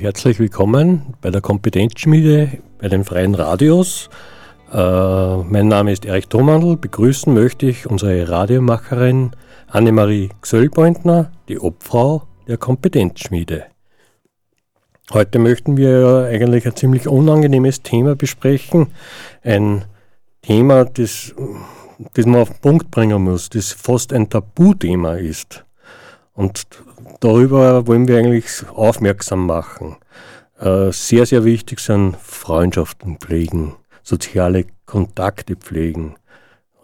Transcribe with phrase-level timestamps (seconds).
[0.00, 4.08] Herzlich willkommen bei der Kompetenzschmiede bei den Freien Radios.
[4.72, 4.76] Äh,
[5.38, 6.76] mein Name ist Erich Thomandl.
[6.76, 9.32] Begrüßen möchte ich unsere Radiomacherin
[9.66, 13.64] Annemarie Gsöllbeutner, die Obfrau der Kompetenzschmiede.
[15.12, 18.92] Heute möchten wir eigentlich ein ziemlich unangenehmes Thema besprechen.
[19.42, 19.84] Ein
[20.42, 21.34] Thema, das,
[22.14, 25.64] das man auf den Punkt bringen muss, das fast ein Tabuthema ist.
[26.34, 26.68] Und
[27.20, 29.96] darüber wollen wir eigentlich aufmerksam machen.
[30.58, 36.16] Äh, sehr, sehr wichtig sind Freundschaften pflegen, soziale Kontakte pflegen,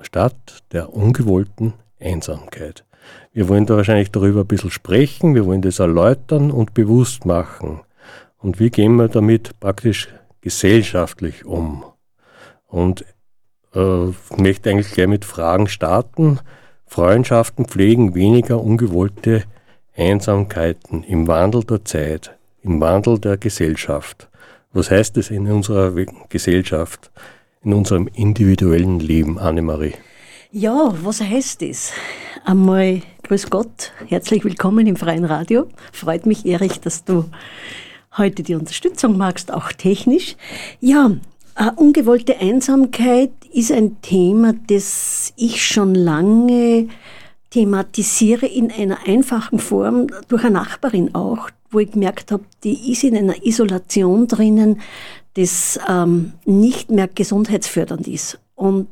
[0.00, 2.84] statt der ungewollten Einsamkeit.
[3.32, 7.80] Wir wollen da wahrscheinlich darüber ein bisschen sprechen, wir wollen das erläutern und bewusst machen.
[8.38, 10.08] Und wie gehen wir damit praktisch
[10.40, 11.84] gesellschaftlich um?
[12.66, 13.04] Und
[13.74, 16.40] äh, möchte eigentlich gleich mit Fragen starten.
[16.86, 19.44] Freundschaften pflegen weniger ungewollte
[19.96, 24.28] Einsamkeiten im Wandel der Zeit, im Wandel der Gesellschaft.
[24.72, 25.92] Was heißt es in unserer
[26.28, 27.12] Gesellschaft,
[27.62, 29.94] in unserem individuellen Leben, Annemarie?
[30.50, 31.92] Ja, was heißt es?
[32.44, 35.68] Einmal grüß Gott, herzlich willkommen im Freien Radio.
[35.92, 37.26] Freut mich, Erich, dass du
[38.16, 40.36] heute die Unterstützung magst, auch technisch.
[40.80, 41.12] Ja,
[41.56, 46.88] äh, ungewollte Einsamkeit ist ein Thema, das ich schon lange
[47.54, 53.04] thematisiere in einer einfachen Form durch eine Nachbarin auch, wo ich gemerkt habe, die ist
[53.04, 54.80] in einer Isolation drinnen,
[55.34, 58.40] das ähm, nicht mehr gesundheitsfördernd ist.
[58.56, 58.88] Und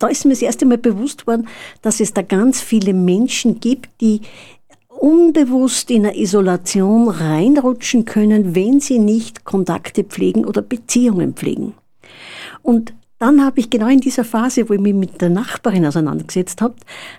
[0.00, 1.46] da ist mir das erste Mal bewusst worden,
[1.80, 4.22] dass es da ganz viele Menschen gibt, die
[4.88, 11.74] unbewusst in eine Isolation reinrutschen können, wenn sie nicht Kontakte pflegen oder Beziehungen pflegen.
[12.62, 16.60] Und dann habe ich genau in dieser Phase, wo ich mich mit der Nachbarin auseinandergesetzt
[16.60, 16.74] habe,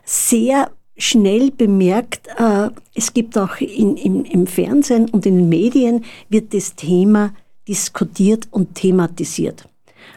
[0.05, 6.05] sehr schnell bemerkt, äh, es gibt auch in, im, im Fernsehen und in den Medien
[6.29, 7.33] wird das Thema
[7.67, 9.67] diskutiert und thematisiert.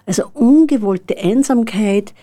[0.06, 2.14] Also ungewollte Einsamkeit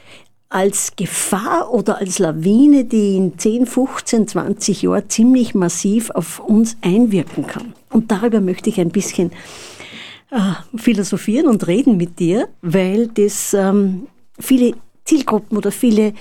[0.49, 6.77] als Gefahr oder als Lawine, die in 10, 15, 20 Jahren ziemlich massiv auf uns
[6.81, 7.73] einwirken kann.
[7.89, 9.31] Und darüber möchte ich ein bisschen
[10.75, 14.07] philosophieren und reden mit dir, weil das ähm,
[14.39, 14.73] viele
[15.05, 16.13] Zielgruppen oder viele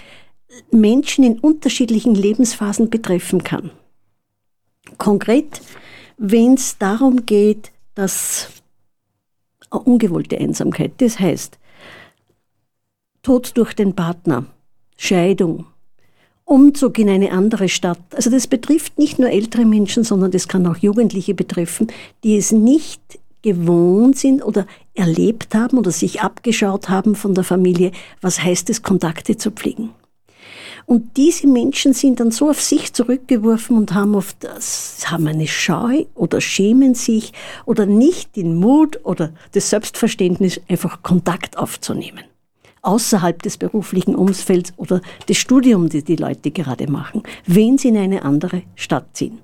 [0.71, 3.71] Menschen in unterschiedlichen Lebensphasen betreffen kann.
[4.99, 5.61] Konkret,
[6.17, 8.49] wenn es darum geht, dass
[9.71, 11.59] ungewollte Einsamkeit, das heißt
[13.23, 14.47] Tod durch den Partner,
[14.97, 15.67] Scheidung,
[16.45, 17.99] Umzug in eine andere Stadt.
[18.15, 21.89] Also das betrifft nicht nur ältere Menschen, sondern das kann auch Jugendliche betreffen,
[22.23, 23.01] die es nicht
[23.47, 28.83] gewohnt sind oder erlebt haben oder sich abgeschaut haben von der Familie, was heißt es,
[28.83, 29.91] Kontakte zu pflegen.
[30.85, 34.37] Und diese Menschen sind dann so auf sich zurückgeworfen und haben oft
[35.05, 37.33] haben eine Scheu oder schämen sich
[37.67, 42.25] oder nicht den Mut oder das Selbstverständnis, einfach Kontakt aufzunehmen.
[42.83, 47.97] Außerhalb des beruflichen Umfelds oder des Studiums, das die Leute gerade machen, wenn sie in
[47.97, 49.39] eine andere Stadt ziehen.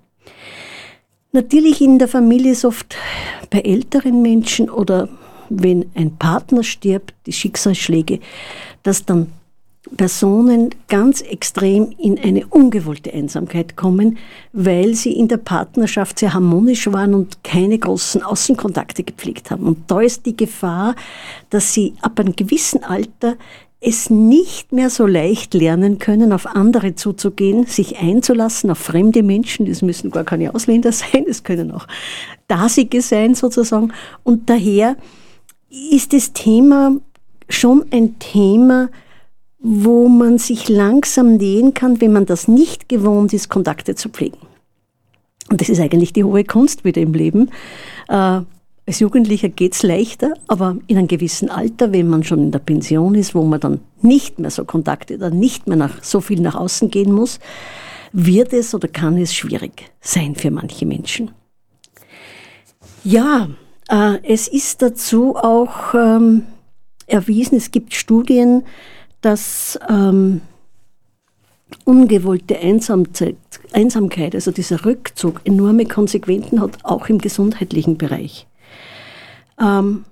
[1.34, 2.94] Natürlich in der Familie ist oft
[3.48, 5.09] bei älteren Menschen oder
[5.48, 8.20] wenn ein Partner stirbt, die Schicksalsschläge,
[8.82, 9.32] dass dann
[9.96, 14.19] Personen ganz extrem in eine ungewollte Einsamkeit kommen,
[14.52, 19.67] weil sie in der Partnerschaft sehr harmonisch waren und keine großen Außenkontakte gepflegt haben.
[19.67, 20.94] Und da ist die Gefahr,
[21.49, 23.37] dass sie ab einem gewissen Alter
[23.84, 29.67] es nicht mehr so leicht lernen können, auf andere zuzugehen, sich einzulassen auf fremde Menschen.
[29.67, 31.87] Das müssen gar keine Ausländer sein, es können auch
[32.46, 33.93] Dasige sein sozusagen.
[34.23, 34.96] Und daher
[35.90, 36.96] ist das Thema
[37.49, 38.88] schon ein Thema,
[39.58, 44.38] wo man sich langsam nähen kann, wenn man das nicht gewohnt ist, Kontakte zu pflegen.
[45.50, 47.50] Und das ist eigentlich die hohe Kunst wieder im Leben.
[48.08, 48.40] Äh,
[48.93, 53.15] als Jugendlicher geht's leichter, aber in einem gewissen Alter, wenn man schon in der Pension
[53.15, 56.56] ist, wo man dann nicht mehr so Kontakte oder nicht mehr nach, so viel nach
[56.56, 57.41] außen gehen muss,
[58.12, 61.31] wird es oder kann es schwierig sein für manche Menschen.
[63.03, 63.49] Ja,
[63.89, 66.43] äh, es ist dazu auch ähm,
[67.06, 68.62] erwiesen, es gibt Studien,
[69.23, 70.43] dass ähm,
[71.87, 78.47] ungewollte Einsamkeit, also dieser Rückzug, enorme Konsequenzen hat, auch im gesundheitlichen Bereich.
[79.62, 80.05] Ähm,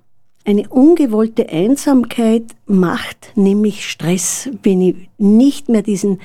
[0.47, 6.21] eine ungewollte Einsamkeit macht nämlich Stress, wenn ich nicht mehr diesen,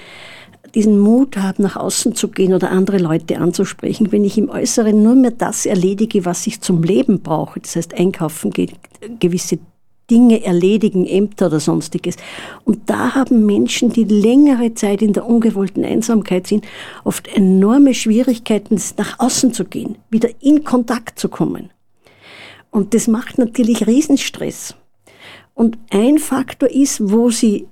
[0.73, 5.03] diesen Mut habe, nach außen zu gehen oder andere Leute anzusprechen, wenn ich im Äußeren
[5.03, 8.53] nur mehr das erledige, was ich zum Leben brauche, das heißt einkaufen
[9.19, 9.59] gewisse
[10.09, 12.15] Dinge erledigen, Ämter oder sonstiges.
[12.63, 16.65] Und da haben Menschen, die längere Zeit in der ungewollten Einsamkeit sind,
[17.03, 21.71] oft enorme Schwierigkeiten, nach außen zu gehen, wieder in Kontakt zu kommen.
[22.75, 24.75] Und das macht natürlich Riesenstress.
[25.53, 27.67] Und ein Faktor ist, wo sie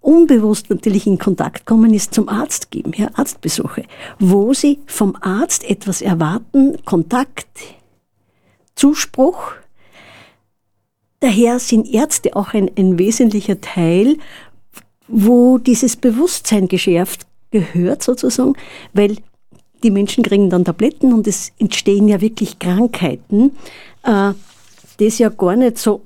[0.00, 3.84] unbewusst natürlich in Kontakt kommen, ist zum Arzt geben, ja, Arztbesuche,
[4.18, 7.46] wo sie vom Arzt etwas erwarten, Kontakt,
[8.74, 9.52] Zuspruch,
[11.20, 14.16] Daher sind Ärzte auch ein, ein wesentlicher Teil,
[15.06, 18.54] wo dieses Bewusstsein geschärft gehört sozusagen,
[18.94, 19.18] weil
[19.82, 23.52] die Menschen kriegen dann Tabletten und es entstehen ja wirklich Krankheiten,
[24.02, 24.32] äh,
[24.98, 26.02] das ja gar nicht so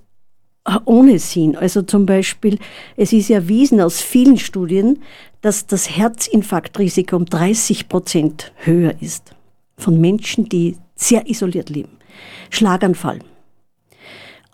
[0.65, 1.57] äh, ohne Sinn.
[1.57, 2.59] Also zum Beispiel,
[2.97, 5.03] es ist erwiesen aus vielen Studien,
[5.41, 9.35] dass das Herzinfarktrisiko um 30 Prozent höher ist
[9.77, 11.99] von Menschen, die sehr isoliert leben.
[12.51, 13.19] Schlaganfall,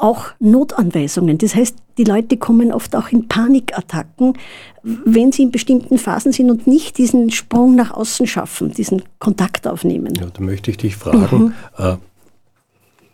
[0.02, 1.38] auch Notanweisungen.
[1.38, 4.35] Das heißt, die Leute kommen oft auch in Panikattacken,
[4.82, 9.67] wenn sie in bestimmten Phasen sind und nicht diesen Sprung nach außen schaffen, diesen Kontakt
[9.67, 10.14] aufnehmen.
[10.14, 11.55] Ja, da möchte ich dich fragen, mhm.
[11.76, 11.97] äh,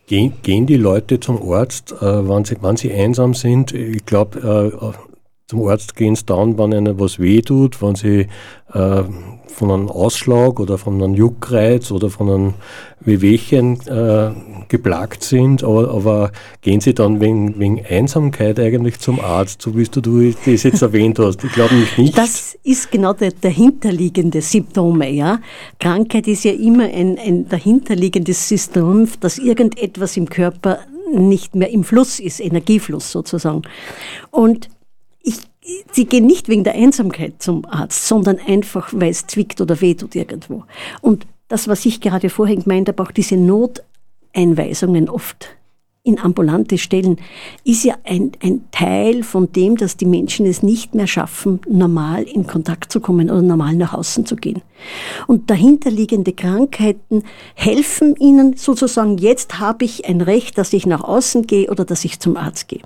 [0.06, 3.72] gehen, gehen, die Leute zum Arzt, äh, wenn, sie, wenn sie einsam sind?
[3.72, 5.15] Ich glaube, äh,
[5.48, 8.26] zum Arzt gehen sie dann, wenn ihnen was wehtut, wenn sie
[8.72, 9.02] äh,
[9.46, 12.54] von einem Ausschlag oder von einem Juckreiz oder von einem
[13.00, 14.31] Wehwehchen äh,
[14.69, 19.84] geplagt sind, aber, aber, gehen sie dann wegen, wegen, Einsamkeit eigentlich zum Arzt, so wie
[19.84, 21.43] du, du das jetzt erwähnt hast?
[21.44, 22.19] Ich glaube nicht.
[22.19, 25.08] Das ist genau der dahinterliegende Symptome.
[25.10, 25.38] Ja?
[25.78, 30.81] Krankheit ist ja immer ein, ein dahinterliegendes System, dass irgendetwas im Körper
[31.14, 33.62] nicht mehr im Fluss ist, Energiefluss sozusagen.
[34.32, 34.69] Und
[35.26, 35.38] ich,
[35.90, 40.14] sie gehen nicht wegen der Einsamkeit zum Arzt, sondern einfach, weil es zwickt oder wehtut
[40.14, 40.64] irgendwo.
[41.00, 45.49] Und das, was ich gerade vorhin gemeint habe, auch diese Noteinweisungen oft
[46.05, 47.17] in ambulante Stellen,
[47.64, 52.22] ist ja ein, ein Teil von dem, dass die Menschen es nicht mehr schaffen, normal
[52.22, 54.62] in Kontakt zu kommen oder normal nach außen zu gehen.
[55.26, 57.25] Und dahinterliegende Krankheiten
[57.56, 62.05] helfen ihnen sozusagen, jetzt habe ich ein Recht, dass ich nach außen gehe oder dass
[62.05, 62.82] ich zum Arzt gehe.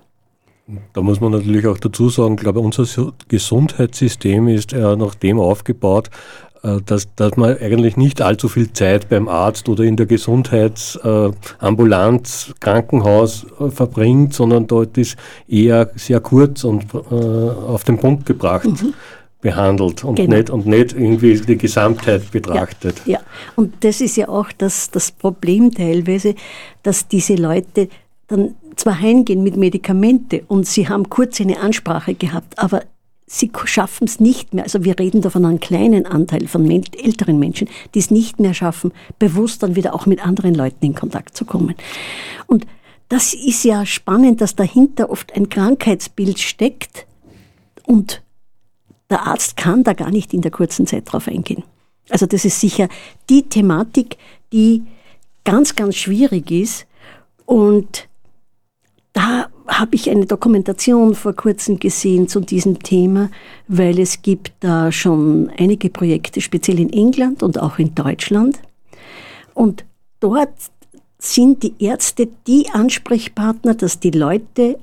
[0.92, 2.84] Da muss man natürlich auch dazu sagen, ich glaube, unser
[3.28, 6.10] Gesundheitssystem ist ja nach dem aufgebaut,
[6.62, 12.52] äh, dass, dass man eigentlich nicht allzu viel Zeit beim Arzt oder in der Gesundheitsambulanz,
[12.60, 15.16] Krankenhaus äh, verbringt, sondern dort ist
[15.48, 18.66] eher sehr kurz und äh, auf den Punkt gebracht.
[18.66, 18.92] Mhm
[19.40, 20.36] behandelt und, genau.
[20.36, 23.00] nicht, und nicht irgendwie die Gesamtheit betrachtet.
[23.06, 23.20] Ja, ja,
[23.56, 26.34] und das ist ja auch das, das Problem teilweise,
[26.82, 27.88] dass diese Leute
[28.28, 32.82] dann zwar heimgehen mit Medikamente und sie haben kurz eine Ansprache gehabt, aber
[33.26, 34.64] sie schaffen es nicht mehr.
[34.64, 38.54] Also wir reden da von einem kleinen Anteil von älteren Menschen, die es nicht mehr
[38.54, 41.76] schaffen, bewusst dann wieder auch mit anderen Leuten in Kontakt zu kommen.
[42.46, 42.66] Und
[43.08, 47.06] das ist ja spannend, dass dahinter oft ein Krankheitsbild steckt
[47.86, 48.22] und
[49.10, 51.64] der Arzt kann da gar nicht in der kurzen Zeit drauf eingehen.
[52.08, 52.88] Also das ist sicher
[53.28, 54.16] die Thematik,
[54.52, 54.82] die
[55.44, 56.86] ganz, ganz schwierig ist
[57.46, 58.08] und
[59.20, 63.30] da habe ich eine Dokumentation vor kurzem gesehen zu diesem Thema,
[63.68, 68.58] weil es gibt da schon einige Projekte, speziell in England und auch in Deutschland.
[69.52, 69.84] Und
[70.20, 70.54] dort
[71.18, 74.78] sind die Ärzte die Ansprechpartner, dass die Leute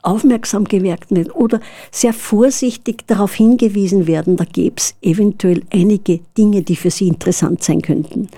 [0.00, 1.60] aufmerksam gewirkt werden oder
[1.90, 7.62] sehr vorsichtig darauf hingewiesen werden, da gäbe es eventuell einige Dinge, die für sie interessant
[7.62, 8.28] sein könnten.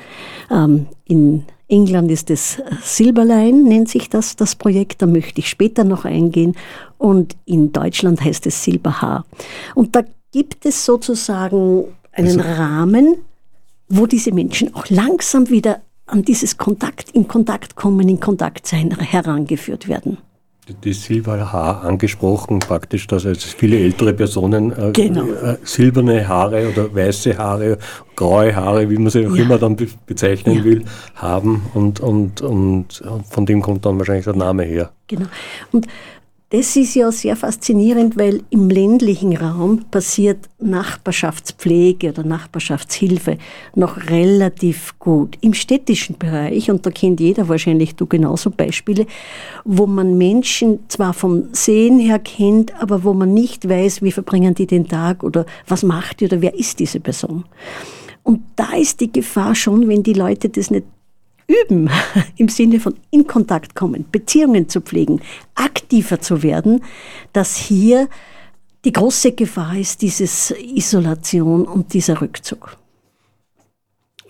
[0.51, 5.85] Ähm, in England ist es Silberlein, nennt sich das, das Projekt, da möchte ich später
[5.85, 6.57] noch eingehen.
[6.99, 9.25] Und in Deutschland heißt es Silberhaar.
[9.75, 13.17] Und da gibt es sozusagen einen also, Rahmen,
[13.89, 18.91] wo diese Menschen auch langsam wieder an dieses Kontakt, in Kontakt kommen, in Kontakt sein,
[18.99, 20.19] herangeführt werden
[20.85, 25.25] die Silberhaar angesprochen, praktisch, dass jetzt viele ältere Personen äh, genau.
[25.25, 27.79] äh, silberne Haare oder weiße Haare,
[28.17, 29.43] graue Haare, wie man sie auch ja.
[29.45, 30.65] immer dann be bezeichnen ja.
[30.65, 30.85] will,
[31.15, 34.91] haben und, und, und von dem kommt dann wahrscheinlich der Name her.
[35.09, 35.27] Genau.
[35.73, 35.87] Und
[36.51, 43.39] das ist ja sehr faszinierend, weil im ländlichen Raum passiert Nachbarschaftspflege oder Nachbarschaftshilfe
[43.77, 45.39] noch relativ gut.
[45.43, 49.07] Im städtischen Bereich, und da kennt jeder wahrscheinlich du genauso Beispiele,
[49.65, 54.55] wo man Menschen zwar vom Sehen her kennt, aber wo man nicht weiß, wie verbringen
[54.55, 57.45] die den Tag oder was macht die oder wer ist diese Person.
[58.25, 60.85] Und da ist die Gefahr schon, wenn die Leute das nicht
[61.51, 61.91] üben,
[62.37, 65.21] im Sinne von in Kontakt kommen, Beziehungen zu pflegen,
[65.55, 66.83] aktiver zu werden,
[67.33, 68.09] dass hier
[68.85, 72.77] die große Gefahr ist, dieses Isolation und dieser Rückzug.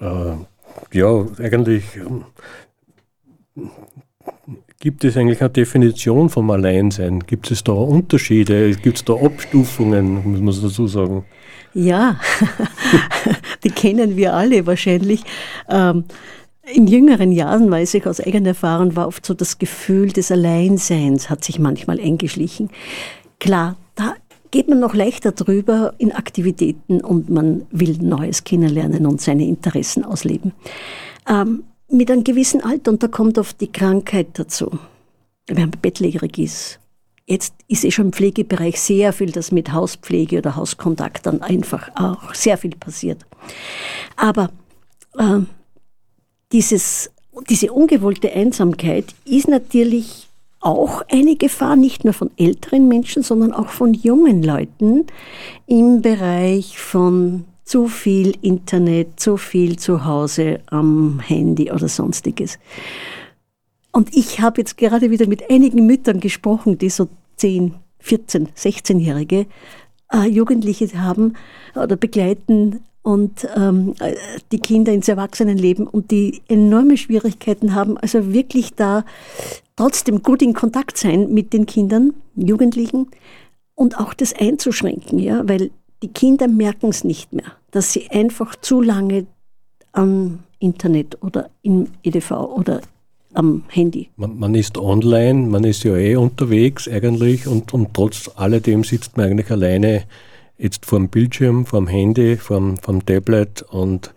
[0.00, 0.34] Äh,
[0.92, 2.24] ja, eigentlich ähm,
[4.80, 7.20] gibt es eigentlich eine Definition vom Alleinsein?
[7.20, 8.74] Gibt es da Unterschiede?
[8.74, 11.24] Gibt es da Abstufungen, muss man dazu sagen?
[11.74, 12.18] Ja,
[13.64, 15.22] die kennen wir alle wahrscheinlich.
[15.68, 16.04] Ähm,
[16.72, 21.30] in jüngeren Jahren, weiß ich aus eigener Erfahrung, war oft so das Gefühl des Alleinseins
[21.30, 22.70] hat sich manchmal eingeschlichen.
[23.38, 24.14] Klar, da
[24.50, 30.04] geht man noch leichter drüber in Aktivitäten und man will Neues kennenlernen und seine Interessen
[30.04, 30.52] ausleben.
[31.28, 34.78] Ähm, mit einem gewissen Alter, und da kommt oft die Krankheit dazu,
[35.46, 36.78] wenn man bettlägerig ist.
[37.26, 41.90] Jetzt ist eh schon im Pflegebereich sehr viel, das mit Hauspflege oder Hauskontakt dann einfach
[41.94, 43.24] auch sehr viel passiert.
[44.16, 44.50] Aber
[45.16, 45.40] äh,
[46.52, 47.10] dieses,
[47.48, 50.28] diese ungewollte Einsamkeit ist natürlich
[50.60, 55.06] auch eine Gefahr, nicht nur von älteren Menschen, sondern auch von jungen Leuten
[55.66, 62.58] im Bereich von zu viel Internet, zu viel zu Hause am Handy oder sonstiges.
[63.92, 69.46] Und ich habe jetzt gerade wieder mit einigen Müttern gesprochen, die so 10, 14, 16-Jährige
[70.12, 71.34] äh, Jugendliche haben
[71.74, 73.94] oder begleiten und ähm,
[74.52, 79.04] die Kinder ins Erwachsenenleben und die enorme Schwierigkeiten haben, also wirklich da
[79.76, 83.08] trotzdem gut in Kontakt sein mit den Kindern, Jugendlichen
[83.74, 85.70] und auch das einzuschränken, ja, weil
[86.02, 89.26] die Kinder merken es nicht mehr, dass sie einfach zu lange
[89.92, 92.80] am Internet oder im EDV oder
[93.32, 94.10] am Handy.
[94.16, 99.16] Man, man, ist online, man ist ja eh unterwegs eigentlich und, und trotz alledem sitzt
[99.16, 100.04] man eigentlich alleine
[100.60, 104.12] jetzt vor dem Bildschirm, vor dem Handy, vor dem Tablet und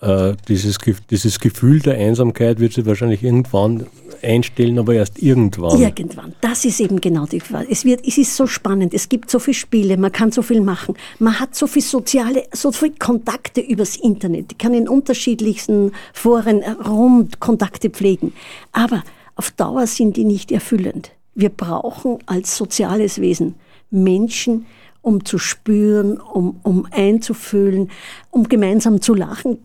[0.00, 0.78] äh, dieses,
[1.10, 3.86] dieses Gefühl der Einsamkeit wird sich wahrscheinlich irgendwann
[4.22, 5.80] einstellen, aber erst irgendwann.
[5.80, 6.34] Irgendwann.
[6.40, 7.68] Das ist eben genau die Frage.
[7.70, 8.92] Es, wird, es ist so spannend.
[8.92, 10.94] Es gibt so viele Spiele, man kann so viel machen.
[11.18, 14.52] Man hat so viele soziale, so viele Kontakte übers Internet.
[14.52, 18.32] Ich kann in unterschiedlichsten Foren rund Kontakte pflegen.
[18.72, 19.04] Aber
[19.36, 21.12] auf Dauer sind die nicht erfüllend.
[21.34, 23.54] Wir brauchen als soziales Wesen
[23.90, 24.66] Menschen,
[25.04, 27.90] um zu spüren, um, um einzufühlen,
[28.30, 29.58] um gemeinsam zu lachen,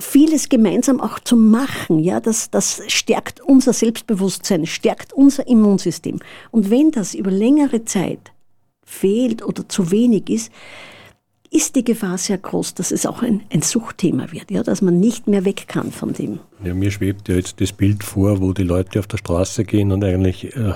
[0.00, 2.00] vieles gemeinsam auch zu machen.
[2.00, 6.18] Ja, das, das stärkt unser Selbstbewusstsein, stärkt unser Immunsystem.
[6.50, 8.32] Und wenn das über längere Zeit
[8.84, 10.52] fehlt oder zu wenig ist,
[11.52, 15.00] ist die Gefahr sehr groß, dass es auch ein, ein Suchtthema wird, ja, dass man
[15.00, 16.38] nicht mehr weg kann von dem.
[16.64, 19.90] Ja, mir schwebt ja jetzt das Bild vor, wo die Leute auf der Straße gehen
[19.90, 20.74] und eigentlich äh,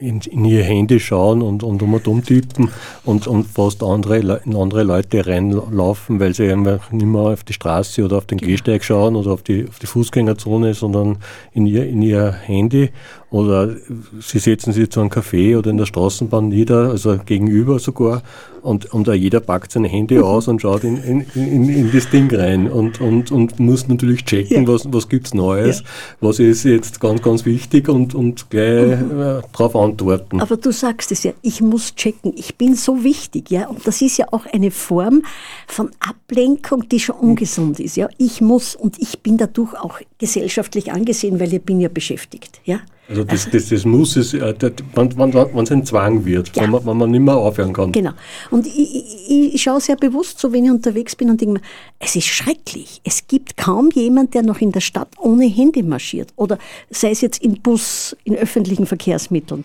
[0.00, 2.70] in, in, ihr Handy schauen und, und um und um tippen
[3.04, 7.52] und, und fast andere, in andere Leute reinlaufen, weil sie einfach nicht mehr auf die
[7.52, 11.18] Straße oder auf den Gehsteig schauen oder auf die, auf die Fußgängerzone, sondern
[11.52, 12.90] in ihr, in ihr Handy
[13.30, 13.76] oder
[14.20, 18.22] sie setzen sich zu einem Café oder in der Straßenbahn nieder, also gegenüber sogar,
[18.62, 22.34] und, und jeder packt sein Handy aus und schaut in, in, in, in, das Ding
[22.34, 24.68] rein und, und, und muss natürlich checken, ja.
[24.68, 25.86] was, was gibt's Neues, ja.
[26.20, 29.20] was ist jetzt ganz, ganz wichtig und, und gleich mhm.
[29.20, 30.40] äh, darauf antworten.
[30.40, 34.02] Aber du sagst es ja, ich muss checken, ich bin so wichtig, ja, und das
[34.02, 35.22] ist ja auch eine Form
[35.66, 38.08] von Ablenkung, die schon ungesund ist, ja.
[38.18, 42.80] Ich muss und ich bin dadurch auch gesellschaftlich angesehen, weil ich bin ja beschäftigt, ja.
[43.10, 44.54] Also das, das, das muss es, äh,
[44.94, 46.62] wenn, wenn, wenn es ein Zwang wird, ja.
[46.62, 47.90] wenn, man, wenn man nicht mehr aufhören kann.
[47.90, 48.12] Genau.
[48.52, 51.60] Und ich, ich, ich schaue sehr bewusst so, wenn ich unterwegs bin und denke mir,
[51.98, 53.00] es ist schrecklich.
[53.02, 56.32] Es gibt kaum jemand, der noch in der Stadt ohne Handy marschiert.
[56.36, 56.56] Oder
[56.88, 59.64] sei es jetzt im Bus, in öffentlichen Verkehrsmitteln.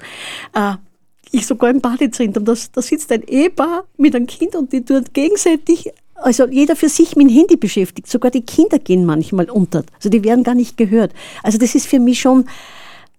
[0.56, 0.74] Äh,
[1.30, 5.06] ich sogar im Badezentrum, da, da sitzt ein Ehepaar mit einem Kind und die tun
[5.14, 8.08] gegenseitig also jeder für sich mit dem Handy beschäftigt.
[8.08, 9.84] Sogar die Kinder gehen manchmal unter.
[9.98, 11.12] Also die werden gar nicht gehört.
[11.44, 12.46] Also das ist für mich schon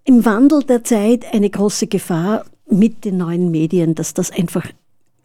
[0.07, 4.65] im Wandel der Zeit eine große Gefahr mit den neuen Medien, dass das einfach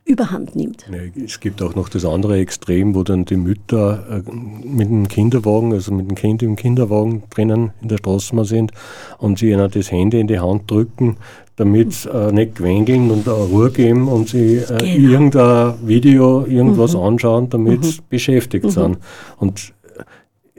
[0.04, 0.84] überhand nimmt.
[1.24, 4.32] Es gibt auch noch das andere Extrem, wo dann die Mütter äh,
[4.66, 8.72] mit dem Kinderwagen, also mit dem Kind im Kinderwagen drinnen in der Straßenbahn sind
[9.18, 11.16] und sie ihnen das Handy in die Hand drücken,
[11.54, 15.12] damit äh, nicht quengeln und Ruhe geben und sie äh, genau.
[15.12, 17.02] irgendein Video, irgendwas mhm.
[17.02, 18.04] anschauen, damit sie mhm.
[18.10, 18.70] beschäftigt mhm.
[18.70, 18.98] sind.
[19.38, 19.72] Und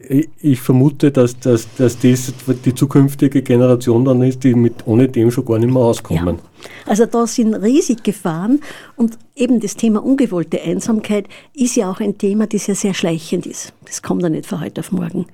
[0.10, 2.33] ich vermute, dass, dass, dass das
[2.65, 6.38] die zukünftige Generation dann ist, die mit ohne dem schon gar nicht mehr auskommen.
[6.38, 6.69] Ja.
[6.86, 8.60] Also da sind riesig Gefahren
[8.95, 13.45] und eben das Thema ungewollte Einsamkeit ist ja auch ein Thema, das ja sehr schleichend
[13.45, 13.74] ist.
[13.86, 15.25] Das kommt ja nicht von heute auf morgen.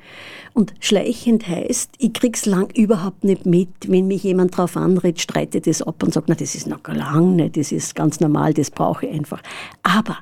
[0.54, 5.68] Und schleichend heißt, ich krieg's lang überhaupt nicht mit, wenn mich jemand drauf anredet, streitet
[5.68, 8.72] das ab und sagt, na, das ist noch lang nicht, das ist ganz normal, das
[8.72, 9.42] brauche ich einfach.
[9.84, 10.18] Aber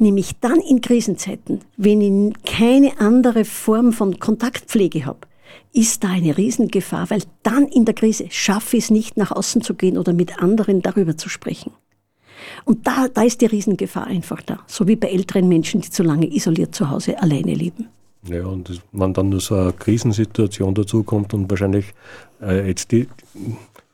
[0.00, 5.20] nämlich dann in Krisenzeiten, wenn ich keine andere Form von Kontaktpflege habe,
[5.72, 9.62] ist da eine Riesengefahr, weil dann in der Krise schaffe ich es nicht, nach außen
[9.62, 11.72] zu gehen oder mit anderen darüber zu sprechen.
[12.64, 16.02] Und da, da ist die Riesengefahr einfach da, so wie bei älteren Menschen, die zu
[16.02, 17.88] lange isoliert zu Hause alleine leben.
[18.28, 21.86] Ja, und wenn dann nur so eine Krisensituation dazukommt und wahrscheinlich
[22.42, 23.06] äh, jetzt die,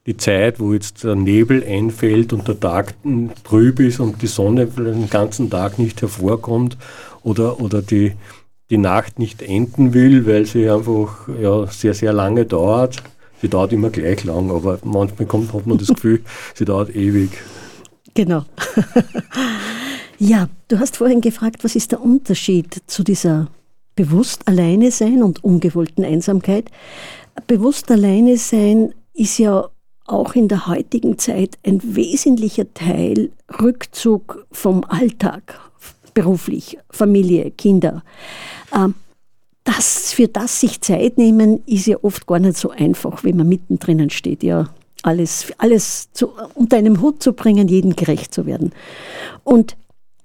[0.06, 2.94] die Zeit, wo jetzt der Nebel einfällt und der Tag
[3.42, 6.76] trüb ist und die Sonne den ganzen Tag nicht hervorkommt
[7.22, 8.12] oder, oder die,
[8.70, 13.02] die Nacht nicht enden will, weil sie einfach ja, sehr, sehr lange dauert.
[13.40, 16.22] Sie dauert immer gleich lang, aber manchmal kommt, hat man das Gefühl,
[16.54, 17.30] sie dauert ewig.
[18.12, 18.44] Genau.
[20.18, 23.48] ja, du hast vorhin gefragt, was ist der Unterschied zu dieser
[23.96, 26.70] bewusst alleine sein und ungewollten Einsamkeit.
[27.46, 29.68] Bewusst alleine sein ist ja
[30.06, 33.30] auch in der heutigen Zeit ein wesentlicher Teil
[33.60, 35.60] Rückzug vom Alltag,
[36.12, 38.02] beruflich, Familie, Kinder.
[38.74, 38.94] Ähm,
[39.64, 43.48] das, für das sich Zeit nehmen, ist ja oft gar nicht so einfach, wenn man
[43.48, 44.42] mittendrin steht.
[44.42, 44.68] Ja,
[45.02, 48.72] alles, alles zu, unter einem Hut zu bringen, jedem gerecht zu werden.
[49.42, 49.76] Und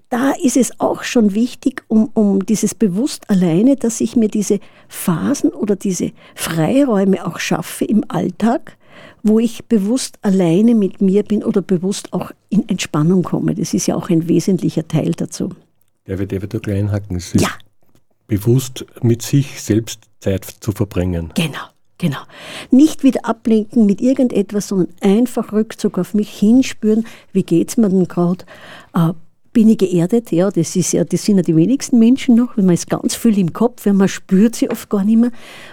[0.09, 4.59] da ist es auch schon wichtig, um, um dieses bewusst alleine, dass ich mir diese
[4.87, 8.77] Phasen oder diese Freiräume auch schaffe im Alltag,
[9.23, 13.55] wo ich bewusst alleine mit mir bin oder bewusst auch in Entspannung komme.
[13.55, 15.49] Das ist ja auch ein wesentlicher Teil dazu.
[16.07, 17.21] Der wird, der wird da klein hacken.
[17.35, 17.49] ja.
[18.27, 21.31] Bewusst mit sich selbst Zeit zu verbringen.
[21.35, 21.57] Genau.
[21.97, 22.19] Genau.
[22.71, 27.05] Nicht wieder ablenken mit irgendetwas, sondern einfach Rückzug auf mich hinspüren.
[27.33, 28.45] Wie geht's mir denn gerade?
[29.51, 30.31] Bin ich geerdet?
[30.31, 33.15] Ja, das, ist ja, das sind ja die wenigsten Menschen noch, weil man ist ganz
[33.15, 35.31] viel im Kopf, weil man spürt sie oft gar nicht mehr.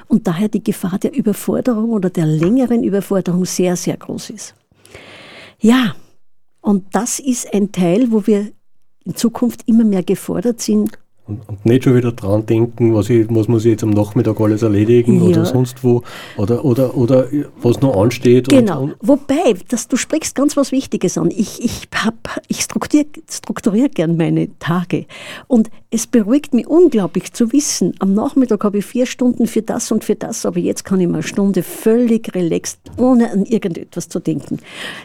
[0.08, 4.54] Und daher die Gefahr der Überforderung oder der längeren Überforderung sehr, sehr groß ist.
[5.60, 5.94] Ja,
[6.60, 8.50] und das ist ein Teil, wo wir
[9.04, 13.26] in Zukunft immer mehr gefordert sind, und, und, nicht schon wieder dran denken, was, ich,
[13.30, 15.28] was muss ich jetzt am Nachmittag alles erledigen ja.
[15.28, 16.02] oder sonst wo
[16.36, 17.26] oder, oder, oder
[17.60, 18.48] was noch ansteht.
[18.48, 18.82] Genau.
[18.82, 21.30] Und, und Wobei, dass du sprichst ganz was Wichtiges an.
[21.30, 21.88] Ich, ich,
[22.48, 25.06] ich strukturiere strukturier gern meine Tage
[25.48, 29.90] und es beruhigt mich unglaublich zu wissen, am Nachmittag habe ich vier Stunden für das
[29.90, 34.08] und für das, aber jetzt kann ich mal eine Stunde völlig relaxed, ohne an irgendetwas
[34.08, 34.58] zu denken.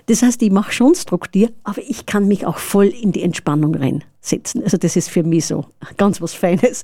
[0.07, 3.75] Das heißt, ich mache schon Struktur, aber ich kann mich auch voll in die Entspannung
[3.75, 4.63] rein setzen.
[4.63, 5.65] Also das ist für mich so
[5.97, 6.83] ganz was Feines,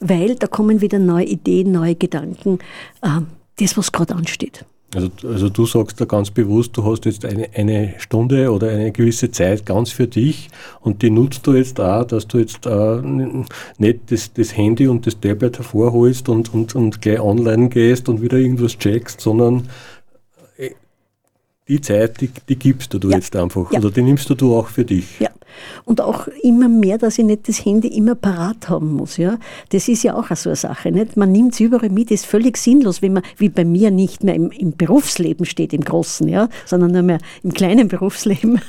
[0.00, 2.58] weil da kommen wieder neue Ideen, neue Gedanken,
[3.02, 3.20] äh,
[3.58, 4.64] das, was gerade ansteht.
[4.94, 8.92] Also, also du sagst da ganz bewusst, du hast jetzt eine, eine Stunde oder eine
[8.92, 13.00] gewisse Zeit ganz für dich und die nutzt du jetzt auch, dass du jetzt äh,
[13.78, 18.20] nicht das, das Handy und das Tablet hervorholst und, und, und gleich online gehst und
[18.20, 19.68] wieder irgendwas checkst, sondern
[21.68, 23.16] die Zeit, die, die gibst du, du ja.
[23.16, 23.72] jetzt einfach.
[23.72, 23.78] Ja.
[23.78, 25.20] Oder die nimmst du, du auch für dich.
[25.20, 25.30] Ja.
[25.84, 29.16] Und auch immer mehr, dass ich nicht das Handy immer parat haben muss.
[29.16, 29.38] Ja?
[29.68, 30.90] Das ist ja auch so eine Sache.
[30.90, 31.16] Nicht?
[31.16, 34.34] Man nimmt es überall mit, ist völlig sinnlos, wenn man, wie bei mir, nicht mehr
[34.34, 36.48] im, im Berufsleben steht, im Großen, ja?
[36.64, 38.60] sondern nur mehr im kleinen Berufsleben.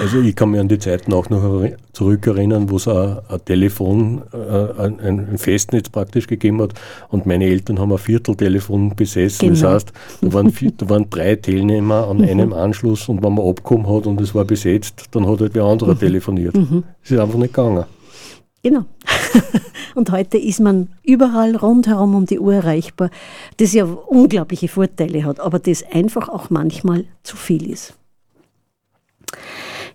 [0.00, 4.22] also ich kann mich an die Zeiten auch noch zurückerinnern, wo es ein, ein Telefon,
[4.32, 6.74] äh, ein, ein, Festnetz praktisch gegeben hat
[7.08, 9.48] und meine Eltern haben ein Vierteltelefon besessen.
[9.48, 9.60] Genau.
[9.60, 12.24] Das heißt, da waren, vier, da waren drei Teilnehmer an mhm.
[12.24, 15.64] einem Anschluss und wenn man abgekommen hat und es war besetzt, dann hat halt wer
[15.64, 16.56] andere extra telefoniert.
[16.56, 16.84] Mhm.
[17.02, 17.84] Es ist einfach nicht gegangen.
[18.62, 18.84] Genau.
[19.94, 23.10] und heute ist man überall rundherum um die Uhr erreichbar,
[23.58, 27.94] das ja unglaubliche Vorteile hat, aber das einfach auch manchmal zu viel ist.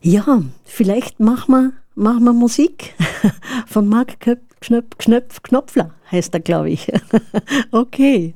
[0.01, 2.93] Ja, vielleicht machen wir, machen wir Musik
[3.67, 6.91] von Marc Knöpf, Knöpf, Knopfler, heißt er, glaube ich.
[7.71, 8.33] okay.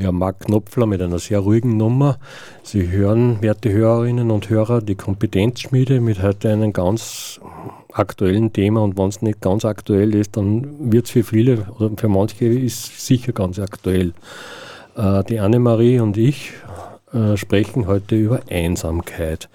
[0.00, 2.18] Ja, Marc Knopfler mit einer sehr ruhigen Nummer.
[2.62, 7.40] Sie hören, werte Hörerinnen und Hörer, die Kompetenzschmiede mit heute einem ganz
[7.92, 11.90] aktuellen Thema und wenn es nicht ganz aktuell ist, dann wird es für viele oder
[11.96, 14.12] für manche ist sicher ganz aktuell.
[14.96, 16.52] Äh, die Annemarie und ich
[17.12, 19.48] äh, sprechen heute über Einsamkeit.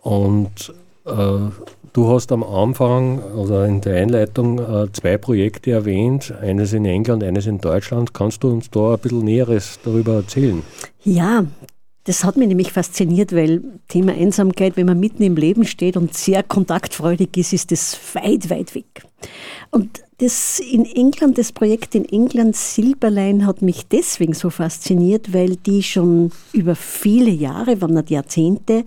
[0.00, 0.72] Und
[1.06, 1.38] äh,
[1.94, 7.22] Du hast am Anfang oder in der Einleitung äh, zwei Projekte erwähnt, eines in England,
[7.22, 8.12] eines in Deutschland.
[8.12, 10.64] Kannst du uns da ein bisschen Näheres darüber erzählen?
[11.04, 11.44] Ja,
[12.02, 16.14] das hat mich nämlich fasziniert, weil Thema Einsamkeit, wenn man mitten im Leben steht und
[16.14, 19.04] sehr kontaktfreudig ist, ist das weit, weit weg.
[19.70, 25.54] Und das in England, das Projekt in England Silberlein hat mich deswegen so fasziniert, weil
[25.54, 28.84] die schon über viele Jahre, waren nicht Jahrzehnte,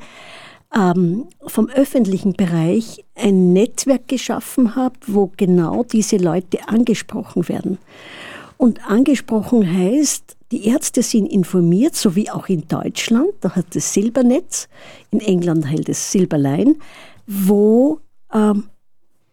[0.75, 7.77] ähm, vom öffentlichen Bereich ein Netzwerk geschaffen habt, wo genau diese Leute angesprochen werden.
[8.57, 13.93] Und angesprochen heißt, die Ärzte sind informiert, so wie auch in Deutschland, da hat das
[13.93, 14.67] Silbernetz,
[15.11, 16.77] in England hält es Silberlein,
[17.27, 17.99] wo
[18.33, 18.63] ähm,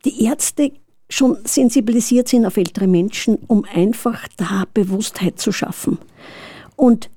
[0.05, 0.73] die Ärzte
[1.09, 5.99] schon sensibilisiert sind auf ältere Menschen, um einfach da Bewusstheit zu schaffen.
[6.77, 7.09] Und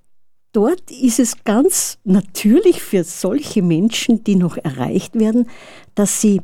[0.53, 5.47] dort ist es ganz natürlich für solche Menschen, die noch erreicht werden,
[5.95, 6.41] dass sie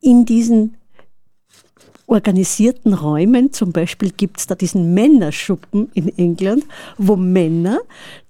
[0.00, 0.76] in diesen
[2.06, 6.64] organisierten Räumen, zum Beispiel gibt es da diesen Männerschuppen in England,
[6.98, 7.78] wo Männer,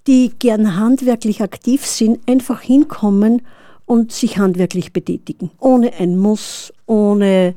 [0.07, 3.43] die gern handwerklich aktiv sind, einfach hinkommen
[3.87, 7.55] und sich handwerklich betätigen, ohne ein Muss, ohne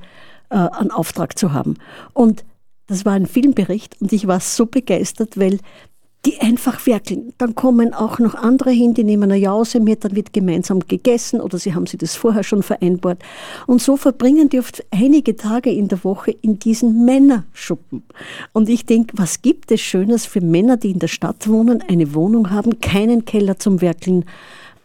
[0.49, 1.75] äh, einen Auftrag zu haben.
[2.13, 2.45] Und
[2.87, 5.59] das war ein Filmbericht und ich war so begeistert, weil
[6.25, 7.33] die einfach werkeln.
[7.37, 11.41] Dann kommen auch noch andere hin, die nehmen eine Jause mit, dann wird gemeinsam gegessen
[11.41, 13.21] oder sie haben sie das vorher schon vereinbart.
[13.67, 18.03] Und so verbringen die oft einige Tage in der Woche in diesen Männerschuppen.
[18.53, 22.13] Und ich denke, was gibt es Schönes für Männer, die in der Stadt wohnen, eine
[22.13, 24.25] Wohnung haben, keinen Keller zum Werkeln,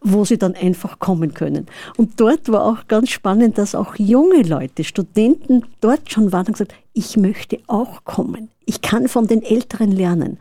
[0.00, 1.66] wo sie dann einfach kommen können.
[1.96, 6.52] Und dort war auch ganz spannend, dass auch junge Leute, Studenten dort schon waren und
[6.52, 8.50] gesagt, ich möchte auch kommen.
[8.64, 10.38] Ich kann von den Älteren lernen.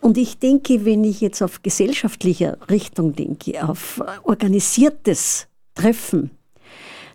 [0.00, 6.30] Und ich denke, wenn ich jetzt auf gesellschaftlicher Richtung denke, auf organisiertes Treffen,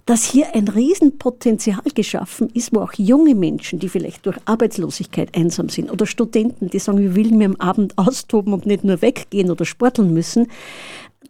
[0.08, 5.68] dass hier ein Riesenpotenzial geschaffen ist, wo auch junge Menschen, die vielleicht durch Arbeitslosigkeit einsam
[5.68, 9.52] sind oder Studenten, die sagen, wir will mir am Abend austoben und nicht nur weggehen
[9.52, 10.48] oder sporteln müssen,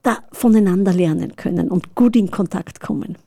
[0.03, 3.17] da voneinander lernen können und gut in Kontakt kommen.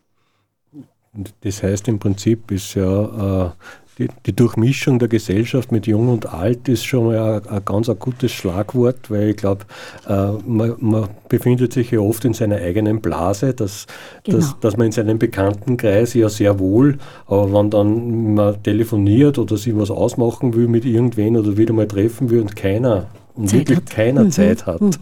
[1.40, 3.50] Das heißt im Prinzip ist ja äh,
[3.98, 7.88] die, die, Durchmischung der Gesellschaft mit Jung und Alt ist schon mal ein, ein ganz
[7.88, 9.64] ein gutes Schlagwort, weil ich glaube,
[10.08, 13.86] äh, man, man, befindet sich ja oft in seiner eigenen Blase, dass,
[14.22, 14.38] genau.
[14.38, 19.56] dass, dass man in seinem Bekanntenkreis ja sehr wohl, aber wenn dann man telefoniert oder
[19.56, 23.78] sich was ausmachen will mit irgendwen oder wieder mal treffen will und keiner, und wirklich
[23.78, 23.90] hat.
[23.90, 24.30] keiner mhm.
[24.30, 24.80] Zeit hat.
[24.80, 24.94] Mhm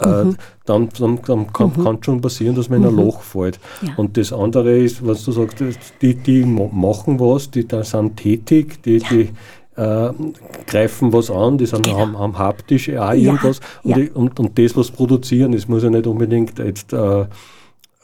[0.00, 0.36] äh, mhm.
[0.64, 1.98] dann, dann, dann kann es mhm.
[2.02, 3.00] schon passieren, dass man in ein mhm.
[3.00, 3.58] Loch fällt.
[3.82, 3.94] Ja.
[3.96, 5.62] Und das andere ist, was du sagst,
[6.02, 9.08] die, die machen was, die da sind tätig, die, ja.
[9.10, 9.30] die
[9.76, 10.12] äh,
[10.66, 11.98] greifen was an, die sind, genau.
[11.98, 13.60] haben, haben haptisch auch irgendwas.
[13.82, 17.22] Und, die, und, und, das, was produzieren, das muss ja nicht unbedingt jetzt äh,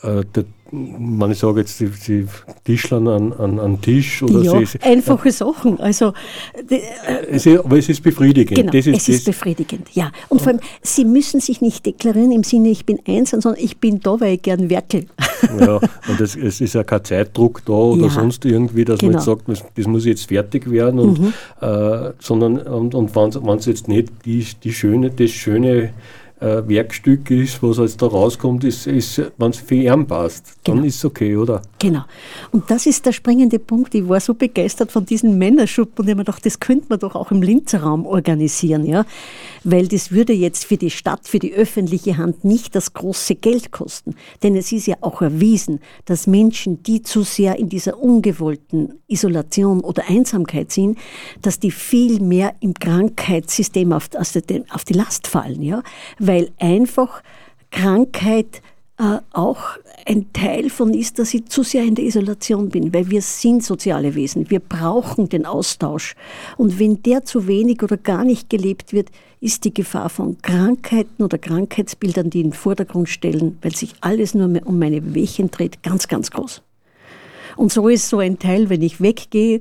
[0.02, 2.26] äh der ich sage jetzt, die, die
[2.64, 5.80] Tischlern an, an, an Tisch oder ja, sie, einfache äh, Sachen.
[5.80, 6.12] Also,
[6.70, 8.56] die, äh, es ist, aber es ist befriedigend.
[8.56, 10.12] Genau, ist, es ist befriedigend, ja.
[10.28, 13.78] Und vor allem, Sie müssen sich nicht deklarieren im Sinne, ich bin einsam, sondern ich
[13.78, 15.06] bin da, weil ich gern werkel.
[15.58, 19.12] Ja, und es, es ist ja kein Zeitdruck da oder ja, sonst irgendwie, dass genau.
[19.12, 21.32] man jetzt sagt, das, das, muss jetzt fertig werden, und, mhm.
[21.60, 25.90] äh, sondern und, und wenn es jetzt nicht die, die schöne, das schöne
[26.40, 30.76] äh, Werkstück ist, was jetzt da rauskommt, ist, ist wenn es für ihn passt, dann
[30.76, 30.86] genau.
[30.86, 31.62] ist es okay, oder?
[31.78, 32.02] Genau.
[32.50, 33.94] Und das ist der springende Punkt.
[33.94, 36.98] Ich war so begeistert von diesen Männerschuppen und ich habe mir gedacht, das könnte man
[36.98, 39.04] doch auch im Linzer Raum organisieren, ja.
[39.64, 43.72] Weil das würde jetzt für die Stadt, für die öffentliche Hand nicht das große Geld
[43.72, 44.14] kosten.
[44.42, 49.80] Denn es ist ja auch erwiesen, dass Menschen, die zu sehr in dieser ungewollten Isolation
[49.80, 50.98] oder Einsamkeit sind,
[51.42, 55.82] dass die viel mehr im Krankheitssystem auf, auf die Last fallen, ja
[56.29, 57.22] weil einfach
[57.70, 58.62] Krankheit
[59.00, 59.60] äh, auch
[60.04, 63.64] ein Teil von ist, dass ich zu sehr in der Isolation bin, weil wir sind
[63.64, 66.14] soziale Wesen, wir brauchen den Austausch.
[66.58, 69.08] Und wenn der zu wenig oder gar nicht gelebt wird,
[69.40, 74.34] ist die Gefahr von Krankheiten oder Krankheitsbildern, die in den Vordergrund stellen, weil sich alles
[74.34, 76.62] nur um meine Wehchen dreht, ganz, ganz groß.
[77.56, 79.60] Und so ist so ein Teil, wenn ich weggehe,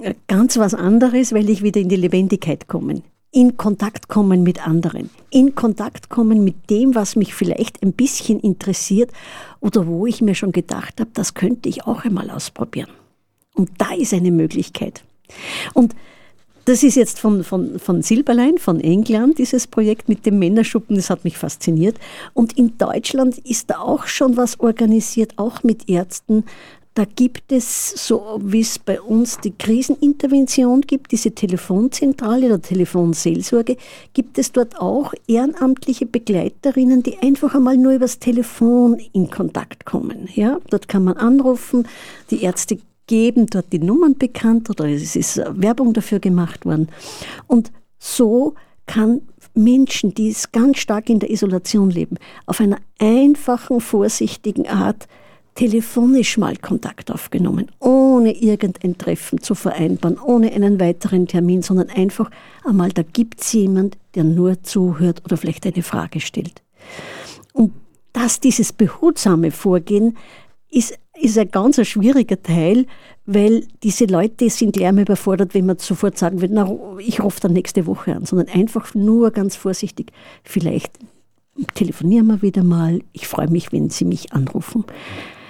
[0.00, 4.66] äh, ganz was anderes, weil ich wieder in die Lebendigkeit komme in Kontakt kommen mit
[4.66, 9.10] anderen, in Kontakt kommen mit dem, was mich vielleicht ein bisschen interessiert
[9.60, 12.90] oder wo ich mir schon gedacht habe, das könnte ich auch einmal ausprobieren.
[13.54, 15.02] Und da ist eine Möglichkeit.
[15.74, 15.94] Und
[16.68, 21.08] Das ist jetzt von, von, von Silberlein, von England, dieses Projekt mit dem Männerschuppen, das
[21.08, 21.96] hat mich fasziniert.
[22.34, 26.44] Und in Deutschland ist da auch schon was organisiert, auch mit Ärzten,
[26.98, 33.76] da gibt es, so wie es bei uns die Krisenintervention gibt, diese Telefonzentrale oder Telefonseelsorge,
[34.14, 40.28] gibt es dort auch ehrenamtliche Begleiterinnen, die einfach einmal nur übers Telefon in Kontakt kommen.
[40.34, 41.86] Ja, dort kann man anrufen,
[42.32, 46.88] die Ärzte geben dort die Nummern bekannt oder es ist Werbung dafür gemacht worden.
[47.46, 48.54] Und so
[48.86, 49.20] kann
[49.54, 55.06] Menschen, die ganz stark in der Isolation leben, auf einer einfachen, vorsichtigen Art
[55.58, 62.30] telefonisch mal Kontakt aufgenommen, ohne irgendein Treffen zu vereinbaren, ohne einen weiteren Termin, sondern einfach
[62.64, 66.62] einmal, da gibt es jemand, der nur zuhört oder vielleicht eine Frage stellt.
[67.52, 67.72] Und
[68.12, 70.16] dass dieses behutsame Vorgehen
[70.70, 72.86] ist, ist ein ganz schwieriger Teil,
[73.26, 77.52] weil diese Leute sind lärm überfordert, wenn man sofort sagen würde, na, ich rufe dann
[77.52, 80.12] nächste Woche an, sondern einfach nur ganz vorsichtig,
[80.44, 80.92] vielleicht
[81.74, 84.84] telefonieren wir wieder mal, ich freue mich, wenn Sie mich anrufen.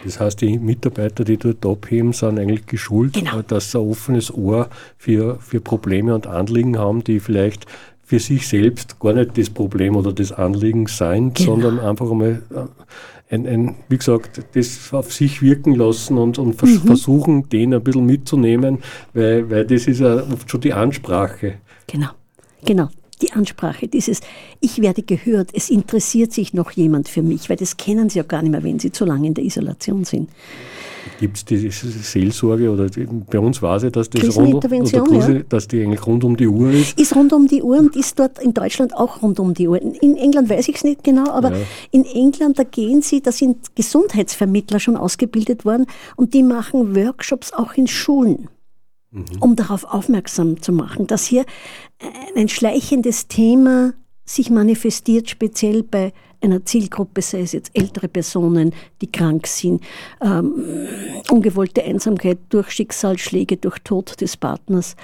[0.04, 3.42] Das heißt, die Mitarbeiter, die dort abheben, sind eigentlich geschult, genau.
[3.42, 7.66] dass sie ein offenes Ohr für, für Probleme und Anliegen haben, die vielleicht
[8.02, 11.52] für sich selbst gar nicht das Problem oder das Anliegen sein, genau.
[11.52, 16.61] sondern einfach einmal äh, ein, ein, wie gesagt, das auf sich wirken lassen und, und
[16.62, 16.78] mhm.
[16.78, 18.78] versuchen, den ein bisschen mitzunehmen,
[19.12, 21.56] weil, weil das ist ja oft schon die Ansprache.
[21.87, 22.08] Genau,
[22.64, 24.20] genau die Ansprache, dieses
[24.61, 28.24] Ich werde gehört, es interessiert sich noch jemand für mich, weil das kennen sie ja
[28.24, 30.31] gar nicht mehr, wenn sie zu lange in der Isolation sind.
[31.18, 35.42] Gibt es die Seelsorge oder die, bei uns weiß ich, dass das rund, oder ja.
[35.48, 36.98] dass die eigentlich rund um die Uhr ist?
[36.98, 39.81] Ist rund um die Uhr und ist dort in Deutschland auch rund um die Uhr.
[39.81, 41.59] In England weiß ich es nicht genau, aber ja.
[41.90, 47.52] in England, da gehen sie, da sind Gesundheitsvermittler schon ausgebildet worden und die machen Workshops
[47.52, 48.48] auch in Schulen
[49.10, 49.24] mhm.
[49.40, 51.44] um darauf aufmerksam zu machen, dass hier
[52.36, 53.94] ein schleichendes Thema
[54.24, 59.82] sich manifestiert, speziell bei einer Zielgruppe, sei es jetzt ältere Personen, die krank sind,
[60.20, 60.86] ähm,
[61.30, 64.94] ungewollte Einsamkeit durch Schicksalsschläge, durch Tod des Partners.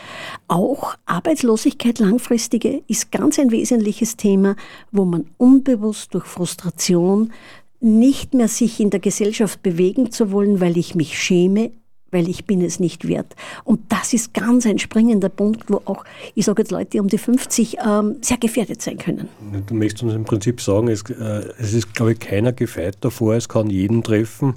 [0.46, 4.54] Auch Arbeitslosigkeit langfristige ist ganz ein wesentliches Thema,
[4.92, 7.32] wo man unbewusst durch Frustration
[7.80, 11.72] nicht mehr sich in der Gesellschaft bewegen zu wollen, weil ich mich schäme,
[12.14, 13.34] weil ich bin es nicht wert.
[13.64, 17.18] Und das ist ganz ein springender Punkt, wo auch, ich sage jetzt Leute um die
[17.18, 19.28] 50 ähm, sehr gefährdet sein können.
[19.66, 23.34] Du möchtest uns im Prinzip sagen, es, äh, es ist, glaube ich, keiner gefeit davor,
[23.34, 24.54] es kann jeden treffen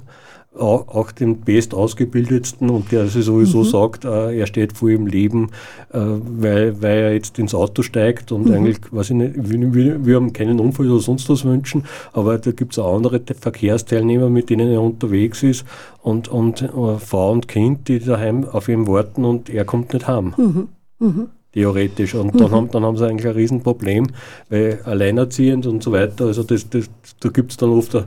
[0.60, 3.64] auch den best ausgebildetsten und der sowieso mhm.
[3.64, 5.50] sagt, äh, er steht vor im Leben,
[5.92, 8.54] äh, weil, weil er jetzt ins Auto steigt und mhm.
[8.54, 12.50] eigentlich, weiß ich nicht, wir, wir, haben keinen Unfall oder sonst was wünschen, aber da
[12.52, 15.64] gibt es auch andere Verkehrsteilnehmer, mit denen er unterwegs ist
[16.02, 20.06] und, und äh, Frau und Kind, die daheim auf ihn warten und er kommt nicht
[20.06, 20.34] heim.
[20.36, 20.68] Mhm.
[20.98, 21.28] mhm.
[21.52, 22.14] Theoretisch.
[22.14, 22.54] Und dann, mhm.
[22.54, 24.08] haben, dann haben sie eigentlich ein Riesenproblem,
[24.50, 26.90] weil alleinerziehend und so weiter, also das, das,
[27.20, 28.04] da gibt es dann oft eine,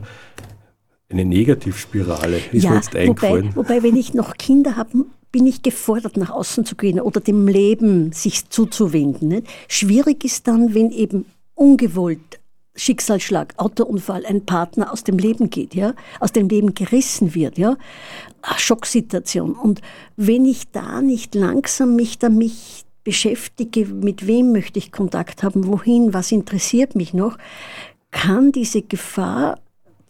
[1.12, 3.54] eine Negativspirale ist ja, mir jetzt eingefallen.
[3.54, 7.20] Wobei, wobei, wenn ich noch Kinder habe, bin ich gefordert, nach außen zu gehen oder
[7.20, 9.28] dem Leben sich zuzuwenden.
[9.28, 9.46] Nicht?
[9.68, 12.40] Schwierig ist dann, wenn eben ungewollt
[12.74, 17.76] Schicksalsschlag, Autounfall, ein Partner aus dem Leben geht, ja, aus dem Leben gerissen wird, ja,
[18.56, 19.52] Schocksituation.
[19.52, 19.82] Und
[20.16, 22.52] wenn ich da nicht langsam mich damit
[23.04, 27.36] beschäftige, mit wem möchte ich Kontakt haben, wohin, was interessiert mich noch,
[28.10, 29.58] kann diese Gefahr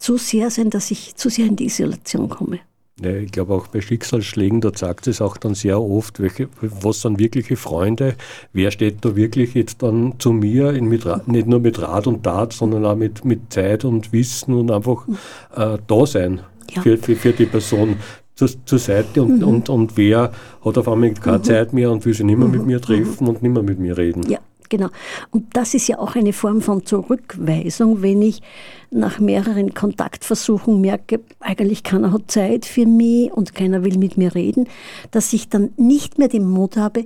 [0.03, 2.59] zu sehr sein, dass ich zu sehr in die Isolation komme.
[3.01, 7.01] Ja, ich glaube auch bei Schicksalsschlägen, da sagt es auch dann sehr oft, welche, was
[7.01, 8.15] sind wirkliche Freunde,
[8.51, 12.23] wer steht da wirklich jetzt dann zu mir, in, mit, nicht nur mit Rat und
[12.23, 15.07] Tat, sondern auch mit, mit Zeit und Wissen und einfach
[15.55, 16.81] äh, da sein ja.
[16.81, 17.95] für, für, für die Person
[18.35, 19.47] zur, zur Seite und, mhm.
[19.47, 20.31] und, und wer
[20.63, 21.43] hat auf einmal keine mhm.
[21.43, 22.57] Zeit mehr und will sich nicht mehr mhm.
[22.57, 24.29] mit mir treffen und nicht mehr mit mir reden.
[24.29, 24.39] Ja,
[24.73, 24.89] genau.
[25.29, 28.41] Und das ist ja auch eine Form von Zurückweisung, wenn ich
[28.89, 34.33] nach mehreren Kontaktversuchen merke, eigentlich keiner hat Zeit für mich und keiner will mit mir
[34.33, 34.67] reden,
[35.11, 37.05] dass ich dann nicht mehr den Mut habe,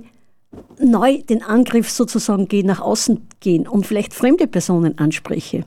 [0.80, 5.64] neu den Angriff sozusagen gehen, nach außen gehen und vielleicht fremde Personen anspreche.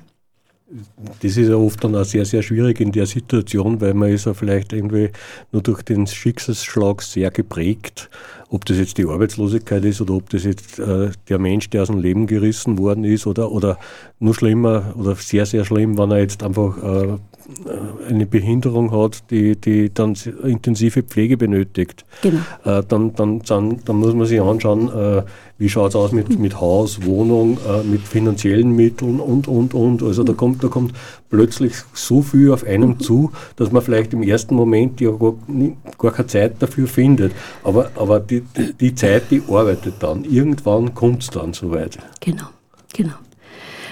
[1.22, 4.26] Das ist ja oft dann auch sehr, sehr schwierig in der Situation, weil man ist
[4.26, 5.10] ja vielleicht irgendwie
[5.52, 8.10] nur durch den Schicksalsschlag sehr geprägt
[8.52, 11.88] ob das jetzt die Arbeitslosigkeit ist oder ob das jetzt äh, der Mensch, der aus
[11.88, 13.80] dem Leben gerissen worden ist oder, oder
[14.20, 17.18] nur schlimmer oder sehr, sehr schlimm, wenn er jetzt einfach äh,
[18.08, 22.06] eine Behinderung hat, die, die dann intensive Pflege benötigt.
[22.22, 22.40] Genau.
[22.64, 25.24] Äh, dann, dann, dann, dann muss man sich anschauen, äh,
[25.58, 30.02] wie schaut es aus mit, mit Haus, Wohnung, äh, mit finanziellen Mitteln und, und, und.
[30.02, 30.94] Also da kommt, da kommt
[31.30, 35.34] plötzlich so viel auf einem zu, dass man vielleicht im ersten Moment ja gar,
[35.98, 37.32] gar keine Zeit dafür findet.
[37.64, 40.24] Aber, aber die, die, die Zeit, die arbeitet dann.
[40.26, 41.98] Irgendwann kommt es dann soweit.
[42.20, 42.48] Genau,
[42.94, 43.14] genau.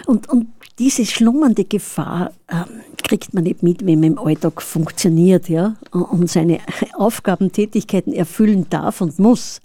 [0.07, 0.47] Und, und
[0.79, 6.29] diese schlummernde Gefahr ähm, kriegt man nicht mit, wenn man im Alltag funktioniert ja, und
[6.29, 6.59] seine
[6.93, 9.61] Aufgaben, Tätigkeiten erfüllen darf und muss.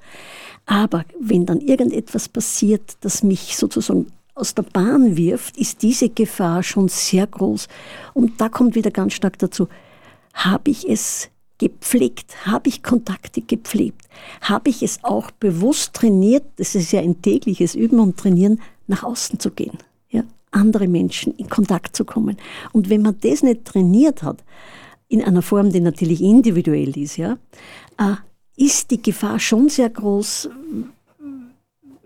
[0.66, 6.62] Aber wenn dann irgendetwas passiert, das mich sozusagen aus der Bahn wirft, ist diese Gefahr
[6.62, 7.68] schon sehr groß.
[8.14, 9.68] Und da kommt wieder ganz stark dazu,
[10.32, 14.02] habe ich es gepflegt, habe ich Kontakte gepflegt,
[14.40, 19.04] habe ich es auch bewusst trainiert, das ist ja ein tägliches Üben und Trainieren, nach
[19.04, 19.78] außen zu gehen,
[20.54, 22.36] andere Menschen in Kontakt zu kommen.
[22.72, 24.44] Und wenn man das nicht trainiert hat,
[25.08, 27.36] in einer Form, die natürlich individuell ist, ja,
[27.98, 28.14] äh,
[28.56, 30.48] ist die Gefahr schon sehr groß,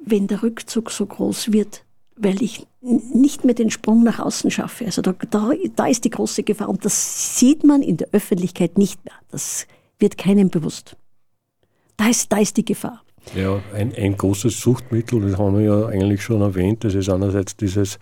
[0.04, 1.84] wenn der Rückzug so groß wird,
[2.16, 4.86] weil ich nicht mehr den Sprung nach außen schaffe.
[4.86, 8.78] Also da, da, da ist die große Gefahr und das sieht man in der Öffentlichkeit
[8.78, 9.14] nicht mehr.
[9.30, 9.66] Das
[9.98, 10.96] wird keinem bewusst.
[11.96, 13.02] Da ist, da ist die Gefahr.
[13.34, 17.56] Ja, ein, ein großes Suchtmittel, das haben wir ja eigentlich schon erwähnt, das ist einerseits
[17.56, 17.98] dieses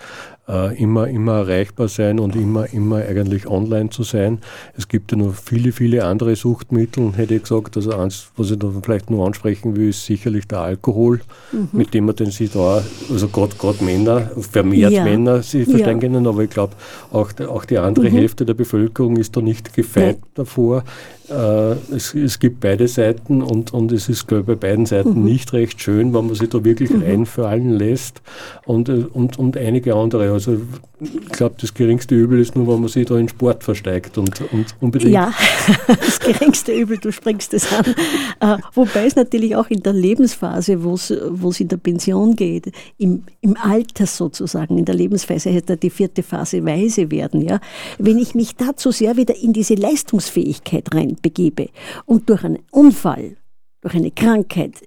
[0.49, 4.39] äh, immer, immer erreichbar sein und immer, immer eigentlich online zu sein.
[4.77, 7.77] Es gibt ja noch viele, viele andere Suchtmittel, hätte ich gesagt.
[7.77, 11.21] Also eins, was ich da vielleicht nur ansprechen will, ist sicherlich der Alkohol,
[11.53, 11.69] mhm.
[11.73, 15.05] mit dem man den sich da, also gerade Männer, vermehrt ja.
[15.05, 16.09] Männer sich verstehen ja.
[16.09, 16.75] können, aber ich glaube,
[17.13, 18.15] auch, auch die andere mhm.
[18.15, 20.27] Hälfte der Bevölkerung ist da nicht gefeit ja.
[20.35, 20.85] davor.
[21.29, 25.21] Äh, es, es, gibt beide Seiten und, und es ist, glaube ich, bei beiden Seiten
[25.21, 25.25] mhm.
[25.25, 27.03] nicht recht schön, wenn man sich da wirklich mhm.
[27.03, 28.23] reinfallen lässt
[28.65, 30.33] und, äh, und, und einige andere.
[30.33, 30.61] Also
[30.99, 34.41] ich glaube, das geringste Übel ist nur, wenn man sich da in Sport versteigt und,
[34.53, 35.13] und unbedingt.
[35.13, 35.33] Ja,
[35.87, 37.95] das geringste Übel, du springst es an.
[38.43, 43.25] Uh, wobei es natürlich auch in der Lebensphase, wo es in der Pension geht, im,
[43.43, 47.43] im Alter sozusagen, in der Lebensphase hätte die vierte Phase weise werden.
[47.43, 47.61] Ja?
[47.99, 51.69] Wenn ich mich dazu sehr wieder in diese Leistungsfähigkeit reinbegebe
[52.07, 53.37] und durch einen Unfall,
[53.83, 54.83] durch eine Krankheit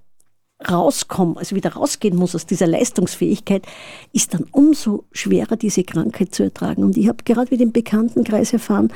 [0.68, 3.66] rauskommen, also wieder rausgehen muss aus dieser Leistungsfähigkeit,
[4.12, 6.84] ist dann umso schwerer, diese Krankheit zu ertragen.
[6.84, 8.92] Und ich habe gerade wieder im Bekanntenkreis erfahren,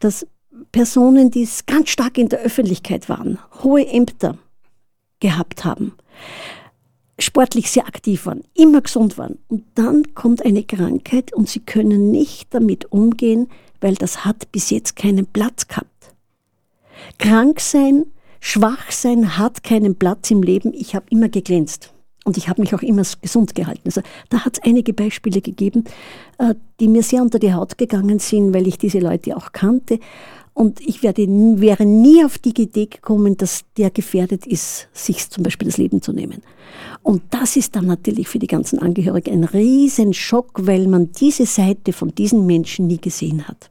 [0.00, 0.26] dass
[0.72, 4.36] Personen, die ganz stark in der Öffentlichkeit waren, hohe Ämter
[5.20, 5.94] gehabt haben,
[7.18, 9.38] sportlich sehr aktiv waren, immer gesund waren.
[9.48, 13.48] Und dann kommt eine Krankheit und sie können nicht damit umgehen,
[13.80, 16.14] weil das hat bis jetzt keinen Platz gehabt.
[17.18, 18.06] Krank sein
[18.40, 20.72] Schwachsein hat keinen Platz im Leben.
[20.74, 21.92] Ich habe immer geglänzt.
[22.24, 23.82] Und ich habe mich auch immer gesund gehalten.
[23.84, 25.84] Also da hat es einige Beispiele gegeben,
[26.38, 30.00] äh, die mir sehr unter die Haut gegangen sind, weil ich diese Leute auch kannte.
[30.52, 35.44] Und ich werde, wäre nie auf die Idee gekommen, dass der gefährdet ist, sich zum
[35.44, 36.42] Beispiel das Leben zu nehmen.
[37.02, 41.92] Und das ist dann natürlich für die ganzen Angehörigen ein Riesenschock, weil man diese Seite
[41.92, 43.68] von diesen Menschen nie gesehen hat.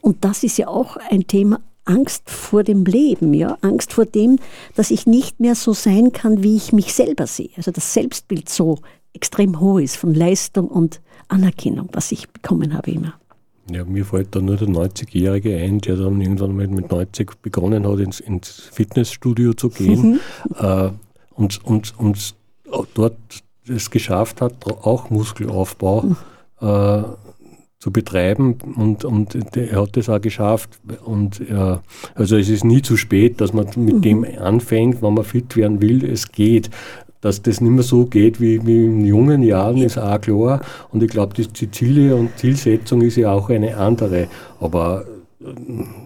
[0.00, 4.38] Und das ist ja auch ein Thema Angst vor dem Leben, ja, Angst vor dem,
[4.74, 7.50] dass ich nicht mehr so sein kann, wie ich mich selber sehe.
[7.56, 8.78] Also das Selbstbild so
[9.14, 13.14] extrem hoch ist von Leistung und Anerkennung, was ich bekommen habe immer.
[13.70, 17.86] Ja, mir fällt da nur der 90-Jährige ein, der dann irgendwann mal mit 90 begonnen
[17.86, 20.20] hat, ins, ins Fitnessstudio zu gehen mhm.
[20.58, 20.90] äh,
[21.34, 22.34] und, und, und
[22.94, 23.16] dort
[23.68, 26.16] es geschafft hat, auch Muskelaufbau mhm.
[26.60, 27.02] äh,
[27.78, 30.70] zu betreiben und, und er hat das auch geschafft.
[31.04, 31.82] Und ja,
[32.14, 34.02] also es ist nie zu spät, dass man mit mhm.
[34.02, 36.04] dem anfängt, wenn man fit werden will.
[36.04, 36.70] Es geht.
[37.22, 40.60] Dass das nicht mehr so geht wie, wie in jungen Jahren, ist auch klar.
[40.92, 44.28] Und ich glaube, die, die Ziele und Zielsetzung ist ja auch eine andere.
[44.60, 45.04] Aber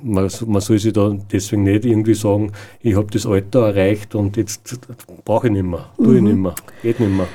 [0.02, 4.36] man, man soll sich da deswegen nicht irgendwie sagen, ich habe das Alter erreicht und
[4.36, 4.80] jetzt
[5.24, 6.28] brauche ich nicht mehr, tue ich mhm.
[6.28, 7.28] nicht mehr, geht nicht mehr.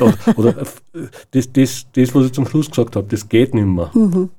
[0.00, 0.52] oder, oder
[1.30, 3.90] das, das, das, was ich zum Schluss gesagt habe, das geht nicht mehr.
[3.94, 4.30] Mhm.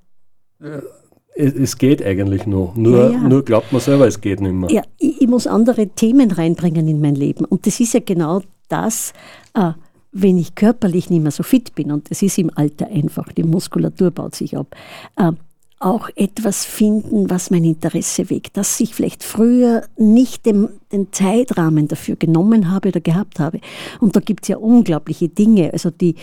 [1.35, 3.19] Es, es, geht eigentlich noch, nur, ja, ja.
[3.19, 4.71] nur glaubt man selber, es geht nicht mehr.
[4.71, 8.41] Ja, ich, ich, muss andere Themen reinbringen in mein Leben und das ist ja genau
[8.69, 9.13] das,
[9.53, 9.73] äh,
[10.11, 13.43] wenn ich körperlich nicht mehr so fit bin und es ist im Alter einfach, die
[13.43, 14.75] Muskulatur baut sich ab,
[15.15, 15.31] äh,
[15.79, 21.87] auch etwas finden, was mein Interesse weckt, dass ich vielleicht früher nicht den, den Zeitrahmen
[21.87, 23.59] dafür genommen habe oder gehabt habe.
[23.99, 26.15] Und da gibt es ja unglaubliche Dinge, also die,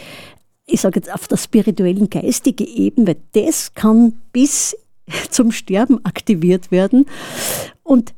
[0.66, 4.76] ich sage jetzt auf der spirituellen, geistigen Ebene, das kann bis
[5.30, 7.06] zum Sterben aktiviert werden.
[7.82, 8.14] Und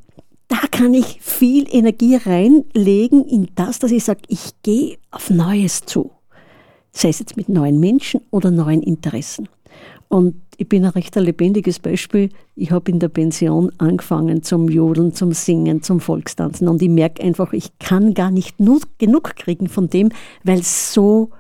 [0.48, 5.82] da kann ich viel Energie reinlegen in das, dass ich sage, ich gehe auf Neues
[5.82, 6.12] zu.
[6.92, 9.48] Sei es jetzt mit neuen Menschen oder neuen Interessen.
[10.08, 12.30] Und ich bin ein recht lebendiges Beispiel.
[12.54, 16.68] Ich habe in der Pension angefangen zum Jodeln, zum Singen, zum Volkstanzen.
[16.68, 20.10] Und ich merke einfach, ich kann gar nicht genug kriegen von dem,
[20.44, 21.30] weil es so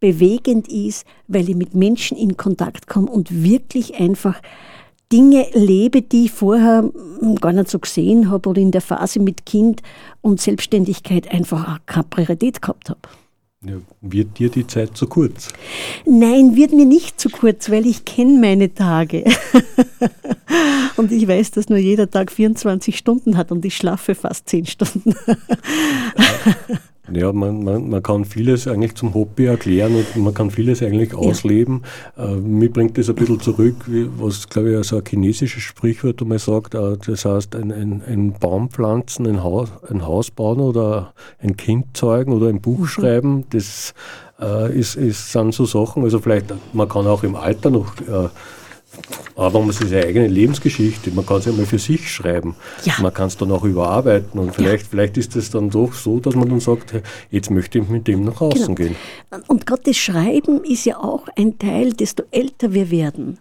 [0.00, 4.42] bewegend ist, weil ich mit Menschen in Kontakt komme und wirklich einfach
[5.12, 6.90] Dinge lebe, die ich vorher
[7.40, 9.82] gar nicht so gesehen habe oder in der Phase mit Kind
[10.22, 13.00] und Selbstständigkeit einfach keine Priorität gehabt habe.
[13.64, 15.48] Ja, wird dir die Zeit zu kurz?
[16.04, 19.24] Nein, wird mir nicht zu kurz, weil ich kenne meine Tage.
[20.96, 24.66] und ich weiß, dass nur jeder Tag 24 Stunden hat und ich schlafe fast 10
[24.66, 25.14] Stunden.
[27.10, 31.14] Ja, man, man, man kann vieles eigentlich zum Hobby erklären und man kann vieles eigentlich
[31.14, 31.82] ausleben.
[32.16, 32.26] Ja.
[32.26, 36.22] Äh, mir bringt das ein bisschen zurück, wie, was glaube ich so ein chinesisches Sprichwort
[36.22, 40.60] einmal sagt, äh, das heißt ein, ein, ein Baum pflanzen, ein Haus, ein Haus bauen
[40.60, 42.86] oder ein Kind zeugen oder ein Buch mhm.
[42.86, 43.94] schreiben, das
[44.40, 48.28] äh, ist, ist, sind so Sachen, also vielleicht, man kann auch im Alter noch äh,
[49.36, 52.54] aber man seine eigene Lebensgeschichte, man kann es ja mal für sich schreiben.
[52.84, 52.94] Ja.
[53.00, 54.88] Man kann es dann auch überarbeiten und vielleicht, ja.
[54.90, 56.94] vielleicht ist es dann doch so, dass man dann sagt,
[57.30, 58.90] jetzt möchte ich mit dem nach außen genau.
[58.90, 58.96] gehen.
[59.48, 63.38] Und gerade das Schreiben ist ja auch ein Teil, desto älter wir werden,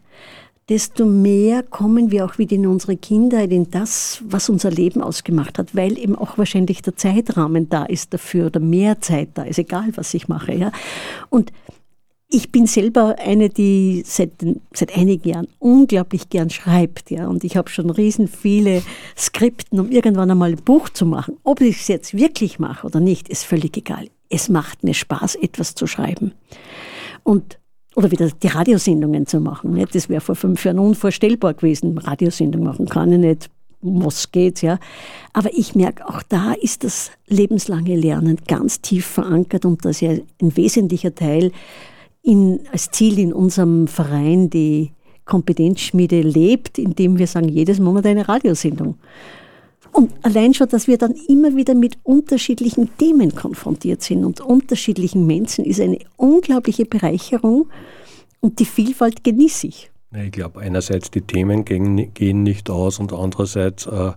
[0.70, 5.60] desto mehr kommen wir auch wieder in unsere Kindheit, in das, was unser Leben ausgemacht
[5.60, 9.60] hat, weil eben auch wahrscheinlich der Zeitrahmen da ist dafür oder mehr Zeit da ist,
[9.60, 10.54] egal was ich mache.
[10.54, 10.72] Ja.
[11.30, 11.52] Und
[12.34, 14.32] ich bin selber eine, die seit,
[14.74, 17.12] seit einigen Jahren unglaublich gern schreibt.
[17.12, 18.82] Ja, und ich habe schon riesen viele
[19.18, 21.38] Skripten, um irgendwann einmal ein Buch zu machen.
[21.44, 24.08] Ob ich es jetzt wirklich mache oder nicht, ist völlig egal.
[24.30, 26.32] Es macht mir Spaß, etwas zu schreiben.
[27.24, 27.60] Und
[27.96, 29.74] oder wieder die Radiosendungen zu machen.
[29.74, 29.94] Nicht?
[29.94, 31.98] Das wäre vor fünf Jahren unvorstellbar gewesen.
[31.98, 33.50] Radiosendung machen kann ich nicht.
[33.82, 34.80] Was geht, ja.
[35.34, 40.02] Aber ich merke, auch da ist das lebenslange Lernen ganz tief verankert und das ist
[40.02, 41.52] ja ein wesentlicher Teil
[42.24, 44.92] in, als Ziel in unserem Verein die
[45.26, 48.98] Kompetenzschmiede lebt, indem wir sagen, jedes Monat eine Radiosendung.
[49.94, 55.26] Und allein schon, dass wir dann immer wieder mit unterschiedlichen Themen konfrontiert sind und unterschiedlichen
[55.28, 57.68] Menschen, ist eine unglaubliche Bereicherung
[58.40, 59.92] und die Vielfalt genieße ich.
[60.14, 64.12] Ich glaube, einerseits die Themen gehen, nicht aus und andererseits äh,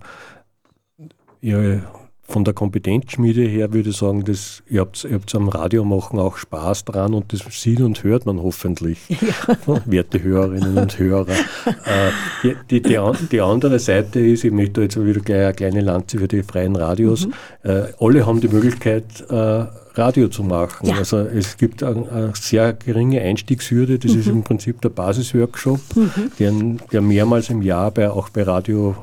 [1.41, 1.83] ihre
[2.27, 6.19] von der Kompetenzschmiede her würde ich sagen, dass ihr habt, ihr habt am Radio machen
[6.19, 9.81] auch Spaß dran und das sieht und hört man hoffentlich, ja.
[9.85, 11.31] werte Hörerinnen und Hörer.
[11.31, 12.11] Äh,
[12.43, 12.99] die, die, die,
[13.31, 16.75] die, andere Seite ist, ich möchte jetzt wieder gleich eine kleine Lanze für die freien
[16.75, 17.27] Radios.
[17.27, 17.33] Mhm.
[17.63, 20.89] Äh, alle haben die Möglichkeit, äh, Radio zu machen.
[20.89, 20.95] Ja.
[20.95, 24.19] Also es gibt eine, eine, sehr geringe Einstiegshürde, das mhm.
[24.19, 26.31] ist im Prinzip der Basisworkshop, mhm.
[26.39, 26.53] der,
[26.91, 28.95] der mehrmals im Jahr bei, auch bei Radio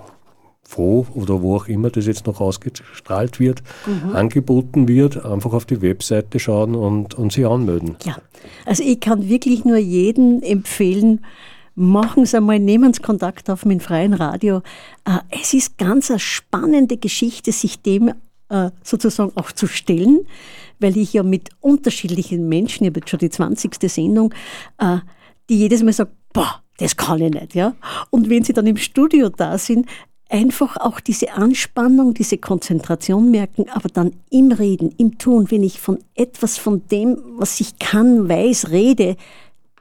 [0.72, 4.16] Froh oder wo auch immer das jetzt noch ausgestrahlt wird, mhm.
[4.16, 7.96] angeboten wird, einfach auf die Webseite schauen und, und sich anmelden.
[8.04, 8.16] Ja,
[8.64, 11.24] also ich kann wirklich nur jeden empfehlen,
[11.74, 14.62] machen Sie einmal, nehmen Sie Kontakt auf mit dem freien Radio.
[15.04, 18.12] Äh, es ist ganz eine spannende Geschichte, sich dem
[18.48, 20.20] äh, sozusagen auch zu stellen,
[20.80, 23.76] weil ich ja mit unterschiedlichen Menschen, ich habe jetzt schon die 20.
[23.90, 24.34] Sendung,
[24.78, 24.98] äh,
[25.50, 27.74] die jedes Mal sagen, boah, das kann ich nicht, ja.
[28.10, 29.86] Und wenn sie dann im Studio da sind,
[30.32, 35.80] einfach auch diese Anspannung, diese Konzentration merken, aber dann im Reden, im Tun, wenn ich
[35.80, 39.16] von etwas von dem, was ich kann, weiß, rede,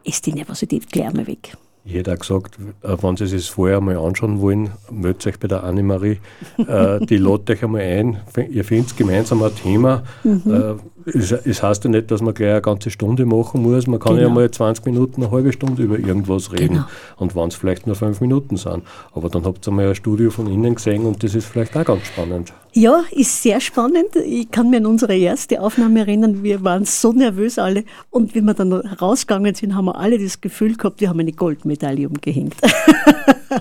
[0.04, 1.56] ist die Nervosität gleich mal weg.
[1.84, 5.48] Ich hätte auch gesagt, äh, wenn Sie es vorher mal anschauen wollen, meldet euch bei
[5.48, 6.20] der Annemarie.
[6.58, 8.18] Äh, die lädt euch einmal ein.
[8.52, 10.04] Ihr findet gemeinsam ein Thema.
[10.24, 10.44] Mhm.
[10.46, 13.88] Äh, es, es, heißt ja nicht, dass man gleich eine ganze Stunde machen muss.
[13.88, 14.30] Man kann genau.
[14.30, 16.76] ja mal 20 Minuten, eine halbe Stunde über irgendwas reden.
[16.76, 16.86] Genau.
[17.18, 18.84] Und wenn es vielleicht nur fünf Minuten sind.
[19.14, 21.86] Aber dann habt ihr mal ein Studio von innen gesehen und das ist vielleicht auch
[21.86, 22.54] ganz spannend.
[22.74, 24.16] Ja, ist sehr spannend.
[24.26, 26.44] Ich kann mir an unsere erste Aufnahme erinnern.
[26.44, 27.84] Wir waren so nervös alle.
[28.10, 31.34] Und wie wir dann rausgegangen sind, haben wir alle das Gefühl gehabt, wir haben eine
[31.34, 32.56] Goldmedaille umgehängt.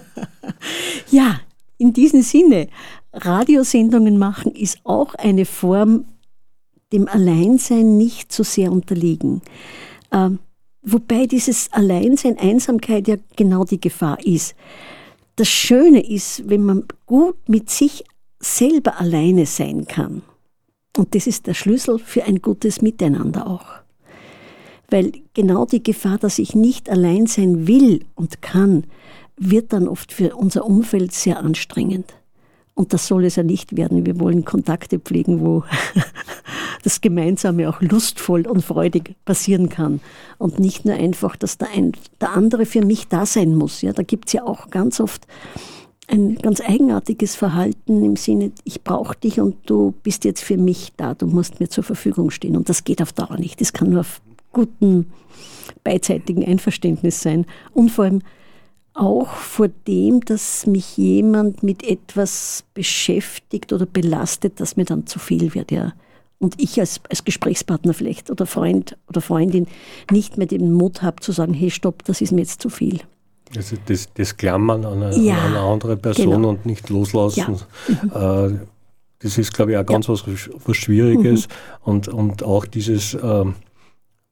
[1.10, 1.40] ja,
[1.78, 2.68] in diesem Sinne,
[3.12, 6.04] Radiosendungen machen ist auch eine Form
[6.92, 9.42] dem Alleinsein nicht so sehr unterliegen.
[10.12, 10.38] Ähm,
[10.82, 14.54] wobei dieses Alleinsein, Einsamkeit ja genau die Gefahr ist.
[15.36, 18.04] Das Schöne ist, wenn man gut mit sich
[18.40, 20.22] selber alleine sein kann.
[20.96, 23.66] Und das ist der Schlüssel für ein gutes Miteinander auch.
[24.88, 28.84] Weil genau die Gefahr, dass ich nicht allein sein will und kann,
[29.36, 32.12] wird dann oft für unser Umfeld sehr anstrengend.
[32.74, 34.06] Und das soll es ja nicht werden.
[34.06, 35.64] Wir wollen Kontakte pflegen, wo
[36.82, 40.00] das Gemeinsame auch lustvoll und freudig passieren kann.
[40.38, 43.82] Und nicht nur einfach, dass der, ein, der andere für mich da sein muss.
[43.82, 45.26] Ja, da gibt es ja auch ganz oft
[46.10, 50.92] ein ganz eigenartiges Verhalten im Sinne, ich brauche dich und du bist jetzt für mich
[50.96, 52.56] da, du musst mir zur Verfügung stehen.
[52.56, 53.60] Und das geht auf Dauer nicht.
[53.60, 54.20] Das kann nur auf
[54.52, 55.12] guten
[55.84, 57.46] beidseitigen Einverständnis sein.
[57.72, 58.22] Und vor allem
[59.00, 65.18] auch vor dem, dass mich jemand mit etwas beschäftigt oder belastet, das mir dann zu
[65.18, 65.94] viel wird, ja.
[66.38, 69.66] Und ich als, als Gesprächspartner vielleicht oder Freund oder Freundin
[70.10, 73.00] nicht mehr den Mut habe zu sagen, hey, stopp, das ist mir jetzt zu viel.
[73.56, 76.48] Also das, das Klammern an eine, ja, an eine andere Person genau.
[76.50, 77.56] und nicht loslassen.
[78.04, 78.48] Ja.
[78.48, 78.60] Mhm.
[79.18, 80.14] Das ist, glaube ich, auch ganz ja.
[80.14, 80.24] was,
[80.64, 81.46] was Schwieriges.
[81.46, 81.52] Mhm.
[81.82, 83.44] Und, und auch dieses, äh,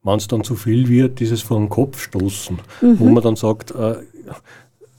[0.03, 2.99] wenn es dann zu viel wird, dieses vor den Kopf stoßen, mhm.
[2.99, 3.95] wo man dann sagt, äh,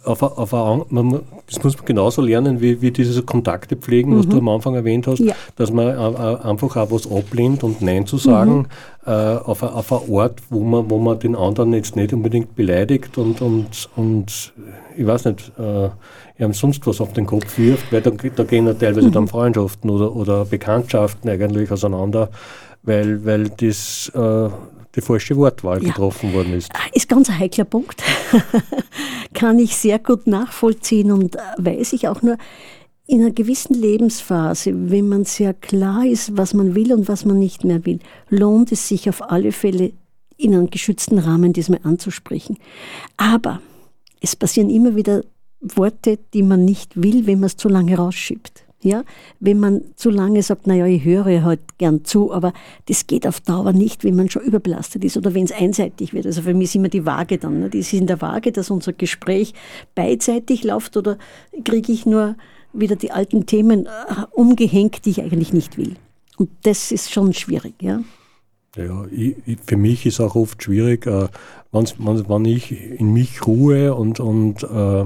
[0.04, 4.26] auf, auf a, man, das muss man genauso lernen, wie, wie diese Kontakte pflegen, was
[4.26, 4.48] du mhm.
[4.48, 5.34] am Anfang erwähnt hast, ja.
[5.56, 8.66] dass man einfach auch was ablehnt und Nein zu sagen, mhm.
[9.06, 12.54] äh, auf, a, auf einen Ort, wo man, wo man den anderen jetzt nicht unbedingt
[12.54, 14.54] beleidigt und, und, und
[14.96, 15.90] ich weiß nicht, äh,
[16.42, 19.12] ihm sonst was auf den Kopf wirft, weil da, da gehen ja teilweise mhm.
[19.12, 22.30] dann Freundschaften oder, oder Bekanntschaften eigentlich auseinander,
[22.82, 24.48] weil, weil das äh,
[24.96, 25.88] die falsche Wortwahl ja.
[25.88, 26.70] getroffen worden ist.
[26.74, 28.02] Ah, ist ganz ein heikler Punkt.
[29.34, 32.36] Kann ich sehr gut nachvollziehen und äh, weiß ich auch nur,
[33.06, 37.40] in einer gewissen Lebensphase, wenn man sehr klar ist, was man will und was man
[37.40, 39.92] nicht mehr will, lohnt es sich auf alle Fälle,
[40.36, 42.56] in einem geschützten Rahmen diesmal anzusprechen.
[43.16, 43.60] Aber
[44.20, 45.22] es passieren immer wieder
[45.60, 48.64] Worte, die man nicht will, wenn man es zu lange rausschiebt.
[48.82, 49.04] Ja,
[49.40, 52.54] wenn man zu lange sagt, naja, ich höre halt gern zu, aber
[52.86, 56.24] das geht auf Dauer nicht, wenn man schon überbelastet ist oder wenn es einseitig wird.
[56.24, 57.60] Also für mich ist immer die Waage dann.
[57.60, 57.68] Ne?
[57.68, 59.52] Das ist in der Waage, dass unser Gespräch
[59.94, 61.18] beidseitig läuft oder
[61.62, 62.36] kriege ich nur
[62.72, 63.90] wieder die alten Themen äh,
[64.30, 65.96] umgehängt, die ich eigentlich nicht will.
[66.38, 68.00] Und das ist schon schwierig, ja.
[68.76, 71.28] Ja, ich, für mich ist auch oft schwierig, äh,
[71.72, 75.04] wenn ich in mich ruhe und, und äh,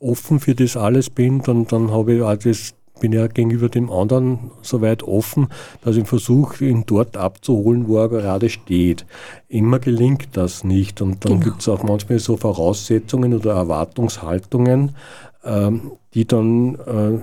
[0.00, 3.90] offen für das alles bin, dann, dann habe ich auch das, bin ja gegenüber dem
[3.90, 5.48] anderen so weit offen,
[5.82, 9.06] dass ich versuche, ihn dort abzuholen, wo er gerade steht.
[9.48, 11.00] Immer gelingt das nicht.
[11.00, 11.44] Und dann genau.
[11.44, 14.96] gibt es auch manchmal so Voraussetzungen oder Erwartungshaltungen,
[15.44, 17.20] ähm, die dann äh,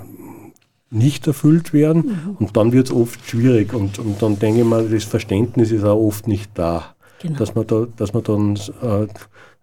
[0.90, 2.06] nicht erfüllt werden.
[2.06, 2.38] Mhm.
[2.40, 3.74] Und dann wird es oft schwierig.
[3.74, 6.96] Und, und dann denke ich mal, das Verständnis ist auch oft nicht da.
[7.22, 7.40] Genau.
[7.40, 9.08] Dass man da, dass man dann äh,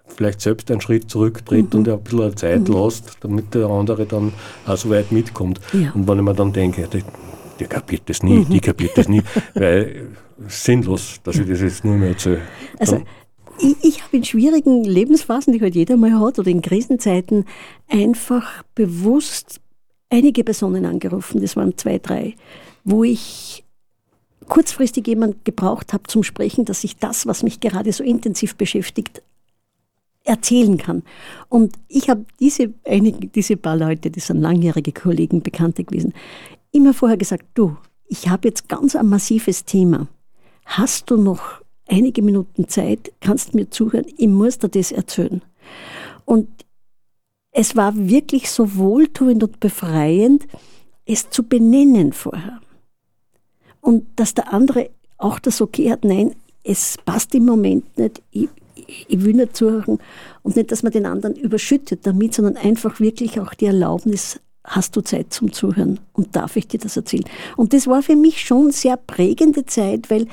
[0.06, 1.80] vielleicht selbst einen Schritt zurücktritt mhm.
[1.80, 2.74] und ein bisschen Zeit mhm.
[2.74, 4.32] lässt, damit der andere dann
[4.66, 5.60] auch so weit mitkommt.
[5.72, 5.92] Ja.
[5.92, 7.02] Und wenn ich mir dann denke, der,
[7.58, 8.48] der kapiert das nie, mhm.
[8.48, 9.22] die kapiert das nie,
[9.54, 10.08] weil
[10.48, 12.42] sinnlos, dass ich das jetzt nur mehr erzähle.
[12.78, 13.02] Also,
[13.58, 17.44] ich, ich habe in schwierigen Lebensphasen, die halt jeder mal hat, oder in Krisenzeiten,
[17.88, 19.60] einfach bewusst
[20.10, 22.34] einige Personen angerufen, das waren zwei, drei,
[22.84, 23.64] wo ich
[24.48, 29.22] kurzfristig jemand gebraucht habe zum Sprechen, dass ich das, was mich gerade so intensiv beschäftigt,
[30.24, 31.02] erzählen kann.
[31.48, 36.14] Und ich habe diese, einige, diese paar Leute, die sind langjährige Kollegen, Bekannte gewesen,
[36.72, 40.08] immer vorher gesagt, du, ich habe jetzt ganz ein massives Thema.
[40.64, 43.12] Hast du noch einige Minuten Zeit?
[43.20, 44.06] Kannst mir zuhören?
[44.16, 45.42] Ich muss dir das erzählen.
[46.24, 46.48] Und
[47.50, 50.46] es war wirklich so wohltuend und befreiend,
[51.06, 52.60] es zu benennen vorher.
[53.80, 58.48] Und dass der andere auch das okay hat, nein, es passt im Moment nicht, ich,
[58.86, 59.98] ich will nicht zuhören
[60.42, 64.96] und nicht, dass man den anderen überschüttet damit, sondern einfach wirklich auch die Erlaubnis, hast
[64.96, 67.24] du Zeit zum Zuhören und darf ich dir das erzählen?
[67.56, 70.26] Und das war für mich schon sehr prägende Zeit, weil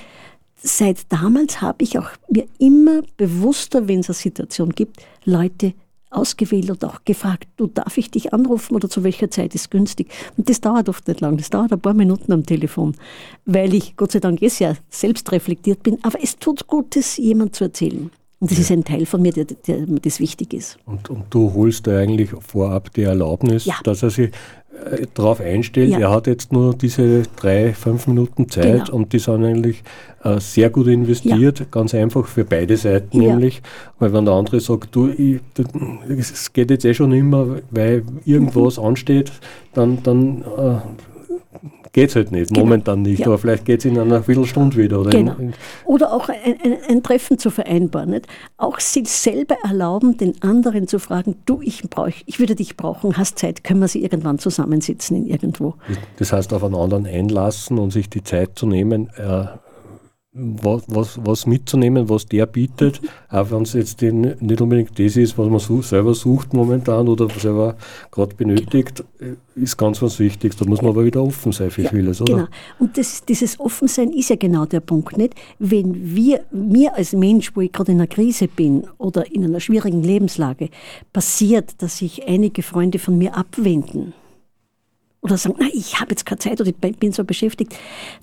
[0.55, 5.73] seit damals habe ich auch mir immer bewusster, wenn es eine Situation gibt, Leute
[6.11, 10.11] ausgewählt und auch gefragt, du darf ich dich anrufen oder zu welcher Zeit ist günstig?
[10.37, 12.95] Und das dauert oft nicht lang, das dauert ein paar Minuten am Telefon,
[13.45, 17.17] weil ich Gott sei Dank eh sehr selbst reflektiert bin, aber es tut gut, das
[17.17, 18.11] jemand zu erzählen.
[18.41, 18.63] Und das ja.
[18.63, 20.79] ist ein Teil von mir, der, der, das wichtig ist.
[20.87, 23.75] Und, und du holst da eigentlich vorab die Erlaubnis, ja.
[23.83, 24.31] dass er sich
[24.85, 25.99] äh, darauf einstellt, ja.
[25.99, 28.97] er hat jetzt nur diese drei, fünf Minuten Zeit genau.
[28.97, 29.83] und die sind eigentlich
[30.23, 33.61] äh, sehr gut investiert, ganz einfach für beide Seiten nämlich,
[33.99, 35.11] weil wenn der andere sagt, du,
[36.07, 38.85] es geht jetzt eh schon immer, weil irgendwas mhm.
[38.85, 39.31] ansteht,
[39.73, 40.77] dann, dann äh,
[41.93, 42.61] geht es halt nicht, genau.
[42.61, 43.27] momentan nicht, ja.
[43.27, 44.99] aber vielleicht geht es in einer Viertelstunde wieder.
[44.99, 45.35] Oder, genau.
[45.85, 48.11] oder auch ein, ein, ein, Treffen zu vereinbaren.
[48.11, 48.27] Nicht?
[48.57, 53.17] Auch sich selber erlauben, den anderen zu fragen, du, ich, brauch, ich würde dich brauchen,
[53.17, 55.75] hast Zeit, können wir sie irgendwann zusammensitzen in irgendwo.
[56.17, 59.45] Das heißt, auf einen anderen einlassen und sich die Zeit zu nehmen, äh,
[60.33, 65.37] was, was, was mitzunehmen, was der bietet, auch wenn es jetzt nicht unbedingt das ist,
[65.37, 67.75] was man such, selber sucht momentan oder selber
[68.11, 69.03] gerade benötigt,
[69.55, 70.55] ist ganz was Wichtiges.
[70.55, 72.33] Da muss man aber wieder offen sein für ja, vieles, oder?
[72.33, 72.47] Genau.
[72.79, 75.35] Und das, dieses Offensein ist ja genau der Punkt, nicht?
[75.59, 79.59] Wenn wir, mir als Mensch, wo ich gerade in einer Krise bin oder in einer
[79.59, 80.69] schwierigen Lebenslage,
[81.11, 84.13] passiert, dass sich einige Freunde von mir abwenden,
[85.21, 87.75] oder sagen, na, ich habe jetzt keine Zeit oder ich bin so beschäftigt,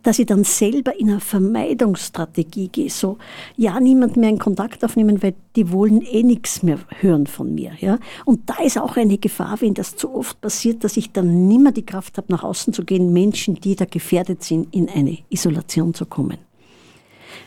[0.03, 2.90] dass ich dann selber in eine Vermeidungsstrategie gehe.
[2.90, 3.18] So,
[3.57, 7.72] ja, niemand mehr in Kontakt aufnehmen, weil die wollen eh nichts mehr hören von mir.
[7.80, 7.99] Ja?
[8.24, 11.70] Und da ist auch eine Gefahr, wenn das zu oft passiert, dass ich dann nimmer
[11.70, 15.94] die Kraft habe, nach außen zu gehen, Menschen, die da gefährdet sind, in eine Isolation
[15.94, 16.38] zu kommen.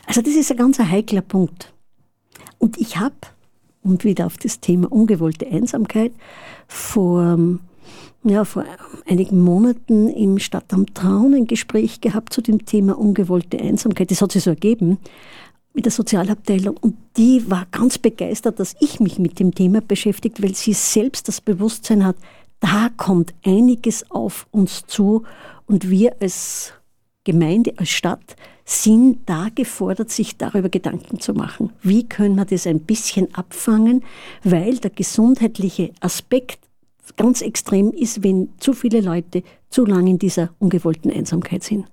[0.06, 1.72] Also das ist ein ganz heikler Punkt.
[2.58, 3.14] Und ich habe
[3.82, 6.12] und wieder auf das Thema ungewollte Einsamkeit.
[6.68, 7.58] Vor,
[8.24, 8.64] ja, vor
[9.06, 14.10] einigen Monaten im Stadtamt Traun ein Gespräch gehabt zu dem Thema ungewollte Einsamkeit.
[14.10, 14.98] Das hat sich so ergeben
[15.74, 20.42] mit der Sozialabteilung und die war ganz begeistert, dass ich mich mit dem Thema beschäftigt,
[20.42, 22.16] weil sie selbst das Bewusstsein hat,
[22.60, 25.24] da kommt einiges auf uns zu
[25.66, 26.74] und wir als
[27.24, 31.72] Gemeinde, als Stadt sind da gefordert, sich darüber Gedanken zu machen.
[31.82, 34.04] Wie können wir das ein bisschen abfangen,
[34.44, 36.58] weil der gesundheitliche Aspekt
[37.16, 41.86] ganz extrem ist, wenn zu viele Leute zu lange in dieser ungewollten Einsamkeit sind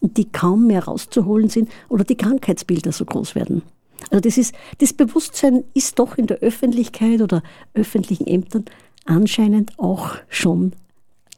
[0.00, 3.62] und die kaum mehr rauszuholen sind oder die Krankheitsbilder so groß werden.
[4.10, 7.42] Also das ist, das Bewusstsein ist doch in der Öffentlichkeit oder
[7.74, 8.64] öffentlichen Ämtern
[9.04, 10.72] anscheinend auch schon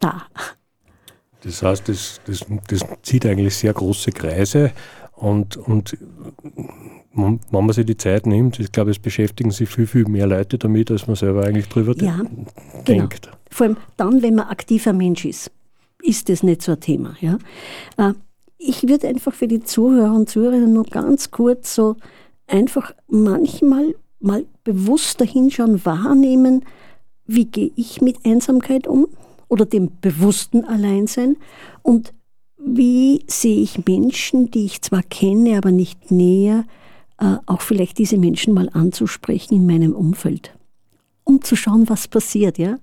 [0.01, 0.27] da.
[1.43, 4.73] Das heißt, das, das, das zieht eigentlich sehr große Kreise
[5.23, 5.97] und, und
[7.15, 10.59] wenn man sich die Zeit nimmt, ich glaube, es beschäftigen sich viel, viel mehr Leute
[10.59, 12.83] damit, als man selber eigentlich drüber ja, genau.
[12.89, 13.23] denkt.
[13.23, 13.37] Genau.
[13.49, 15.53] Vor allem dann, wenn man aktiver Mensch ist,
[16.03, 17.15] ist das nicht so ein Thema.
[17.21, 17.39] Ja?
[17.99, 18.15] Äh,
[18.59, 21.97] ich würde einfach für die Zuhörer und Zuhörerinnen nur ganz kurz so
[22.49, 26.65] einfach manchmal mal bewusster hinschauen, wahrnehmen,
[27.27, 29.07] wie gehe ich mit Einsamkeit um
[29.49, 31.37] oder dem bewussten Alleinsein
[31.83, 32.13] und
[32.65, 36.65] wie sehe ich Menschen, die ich zwar kenne, aber nicht näher,
[37.19, 40.55] äh, auch vielleicht diese Menschen mal anzusprechen in meinem Umfeld,
[41.25, 42.79] um zu schauen, was passiert, ja?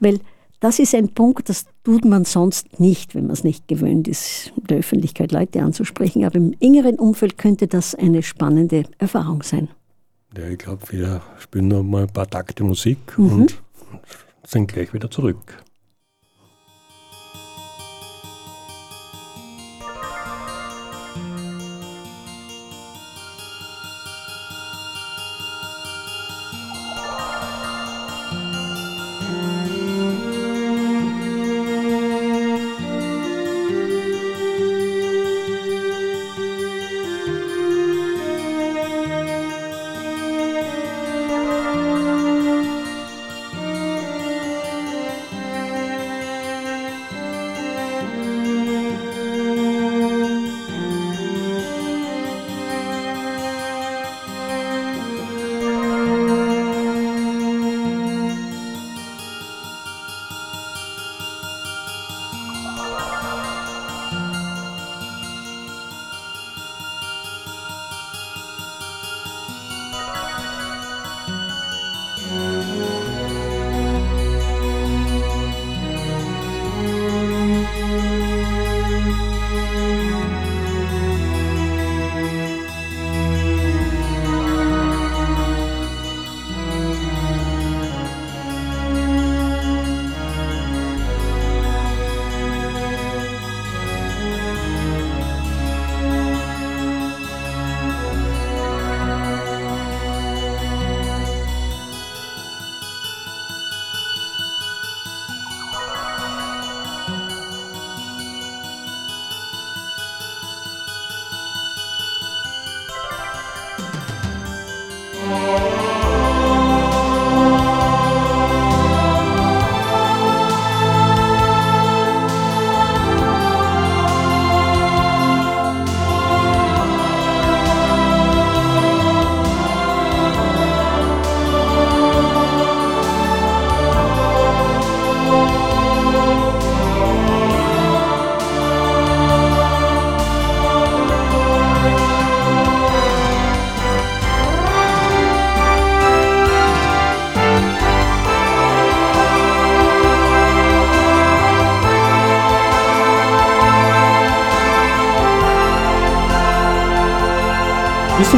[0.00, 0.20] Weil
[0.60, 4.52] das ist ein Punkt, das tut man sonst nicht, wenn man es nicht gewöhnt ist,
[4.56, 6.24] in der Öffentlichkeit Leute anzusprechen.
[6.24, 9.68] Aber im engeren Umfeld könnte das eine spannende Erfahrung sein.
[10.36, 13.32] Ja, ich glaube, wir spielen noch mal ein paar Takte Musik mhm.
[13.32, 13.62] und
[14.46, 15.62] sind gleich wieder zurück.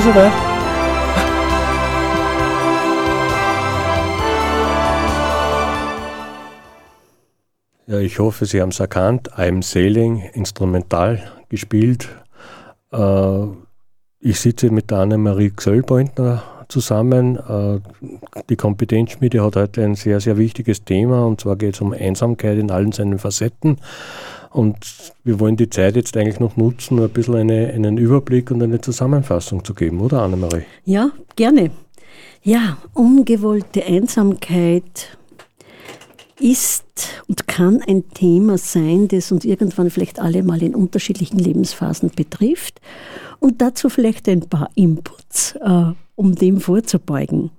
[0.04, 0.32] Soweit?
[7.86, 9.32] Ja, ich hoffe, Sie haben es erkannt.
[9.38, 12.08] I'm Sailing, instrumental gespielt.
[12.92, 13.46] Äh,
[14.20, 17.36] ich sitze mit der Annemarie Gsöllbeutner zusammen.
[17.36, 17.80] Äh,
[18.50, 22.58] die Kompetenzschmiede hat heute ein sehr, sehr wichtiges Thema und zwar geht es um Einsamkeit
[22.58, 23.78] in allen seinen Facetten.
[24.54, 24.76] Und
[25.24, 28.80] wir wollen die Zeit jetzt eigentlich noch nutzen, ein bisschen eine, einen Überblick und eine
[28.80, 30.62] Zusammenfassung zu geben, oder Annemarie?
[30.84, 31.72] Ja, gerne.
[32.44, 35.18] Ja, ungewollte Einsamkeit
[36.38, 36.84] ist
[37.26, 42.80] und kann ein Thema sein, das uns irgendwann vielleicht alle mal in unterschiedlichen Lebensphasen betrifft.
[43.40, 47.50] Und dazu vielleicht ein paar Inputs, äh, um dem vorzubeugen.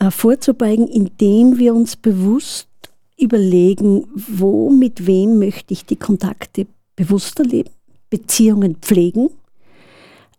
[0.00, 2.67] äh, vorzubeugen, indem wir uns bewusst
[3.18, 6.66] überlegen, wo, mit wem möchte ich die Kontakte
[6.96, 7.70] bewusster leben,
[8.10, 9.30] Beziehungen pflegen,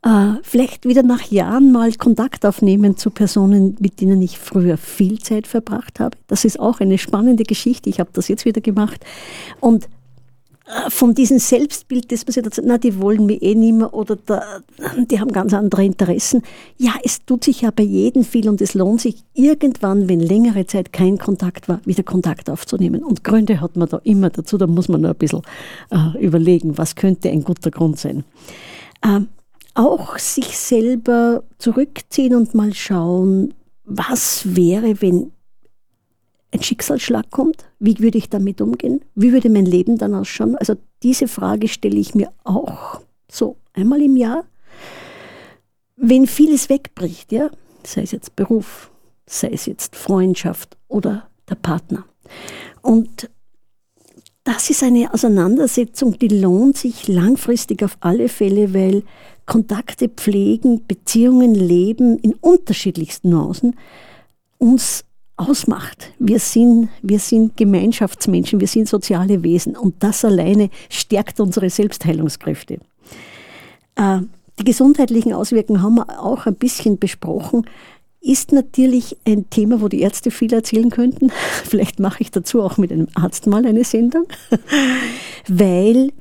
[0.01, 5.19] äh, vielleicht wieder nach Jahren mal Kontakt aufnehmen zu Personen, mit denen ich früher viel
[5.19, 6.17] Zeit verbracht habe.
[6.27, 7.89] Das ist auch eine spannende Geschichte.
[7.89, 9.03] Ich habe das jetzt wieder gemacht.
[9.59, 9.89] Und
[10.89, 14.15] von diesem Selbstbild, das man sich dazu, na, die wollen mich eh nicht mehr oder
[14.15, 14.61] da,
[14.97, 16.43] die haben ganz andere Interessen.
[16.77, 20.67] Ja, es tut sich ja bei jedem viel und es lohnt sich irgendwann, wenn längere
[20.67, 23.03] Zeit kein Kontakt war, wieder Kontakt aufzunehmen.
[23.03, 25.41] Und Gründe hat man da immer dazu, da muss man nur ein bisschen
[25.89, 28.23] äh, überlegen, was könnte ein guter Grund sein.
[29.03, 29.27] Ähm,
[29.73, 33.53] auch sich selber zurückziehen und mal schauen,
[33.85, 35.31] was wäre, wenn
[36.51, 39.01] ein Schicksalsschlag kommt, wie würde ich damit umgehen?
[39.15, 40.55] Wie würde mein Leben dann ausschauen?
[40.55, 44.45] Also diese Frage stelle ich mir auch so einmal im Jahr.
[45.95, 47.49] Wenn vieles wegbricht, ja,
[47.85, 48.91] sei es jetzt Beruf,
[49.25, 52.05] sei es jetzt Freundschaft oder der Partner.
[52.81, 53.29] Und
[54.43, 59.03] das ist eine Auseinandersetzung, die lohnt sich langfristig auf alle Fälle, weil
[59.45, 63.75] Kontakte pflegen, Beziehungen leben in unterschiedlichsten Nuancen
[64.57, 65.05] uns
[65.39, 66.11] ausmacht.
[66.19, 72.79] Wir sind, wir sind Gemeinschaftsmenschen, wir sind soziale Wesen und das alleine stärkt unsere Selbstheilungskräfte.
[73.95, 74.19] Äh,
[74.59, 77.65] die gesundheitlichen Auswirkungen haben wir auch ein bisschen besprochen.
[78.21, 81.31] Ist natürlich ein Thema, wo die Ärzte viel erzählen könnten.
[81.63, 84.25] Vielleicht mache ich dazu auch mit einem Arzt mal eine Sendung,
[85.47, 86.11] weil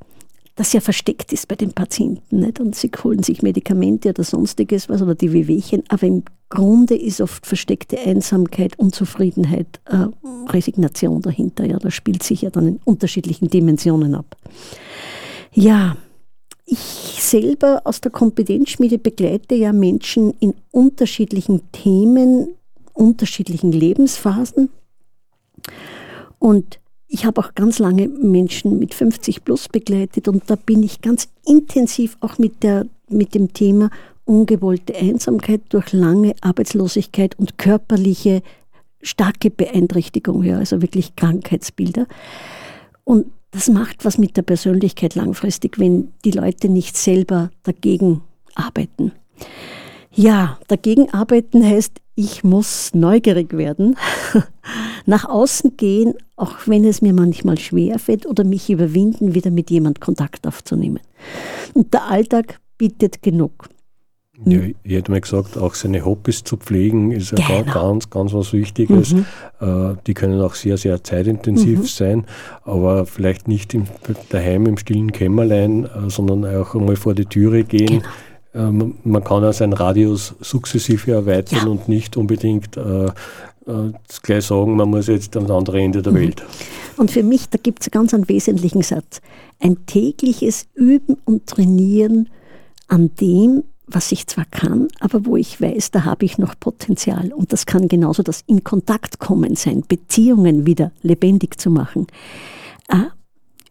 [0.59, 2.41] das ja versteckt ist bei den Patienten.
[2.41, 2.59] Nicht?
[2.59, 7.21] Und sie holen sich Medikamente oder sonstiges was oder die Wehwehchen, aber im Grunde ist
[7.21, 10.07] oft versteckte Einsamkeit, Unzufriedenheit, äh,
[10.51, 11.65] Resignation dahinter.
[11.65, 14.37] Ja, das spielt sich ja dann in unterschiedlichen Dimensionen ab.
[15.53, 15.97] Ja,
[16.67, 22.49] ich selber aus der Kompetenzschmiede begleite ja Menschen in unterschiedlichen Themen,
[22.95, 24.71] unterschiedlichen Lebensphasen.
[26.41, 31.01] Und ich habe auch ganz lange Menschen mit 50 plus begleitet und da bin ich
[31.01, 33.91] ganz intensiv auch mit, der, mit dem Thema
[34.25, 38.43] ungewollte Einsamkeit durch lange Arbeitslosigkeit und körperliche
[39.01, 42.07] starke Beeinträchtigung, ja, also wirklich Krankheitsbilder.
[43.05, 48.21] Und das macht was mit der Persönlichkeit langfristig, wenn die Leute nicht selber dagegen
[48.55, 49.13] arbeiten.
[50.13, 53.97] Ja, dagegen arbeiten heißt, ich muss neugierig werden,
[55.07, 60.01] nach außen gehen, auch wenn es mir manchmal schwerfällt oder mich überwinden, wieder mit jemand
[60.01, 60.99] Kontakt aufzunehmen.
[61.75, 63.69] Und der Alltag bietet genug.
[64.45, 67.73] Ja, ich hätte mal gesagt, auch seine Hobbys zu pflegen ist ja genau.
[67.73, 69.13] ganz, ganz was Wichtiges.
[69.13, 69.27] Mhm.
[69.61, 71.85] Äh, die können auch sehr, sehr zeitintensiv mhm.
[71.85, 72.25] sein,
[72.65, 73.87] aber vielleicht nicht im,
[74.31, 77.87] daheim im stillen Kämmerlein, äh, sondern auch einmal vor die Türe gehen.
[77.87, 78.09] Genau.
[78.55, 81.67] Ähm, man kann ja seinen Radius sukzessive erweitern ja.
[81.67, 83.09] und nicht unbedingt äh,
[84.23, 86.17] gleich sagen, man muss jetzt am anderen Ende der mhm.
[86.17, 86.43] Welt.
[86.97, 89.21] Und für mich, da gibt es ganz einen wesentlichen Satz.
[89.61, 92.29] Ein tägliches Üben und Trainieren
[92.89, 97.33] an dem, was ich zwar kann, aber wo ich weiß, da habe ich noch Potenzial.
[97.33, 102.07] Und das kann genauso das in Kontakt kommen sein, Beziehungen wieder lebendig zu machen.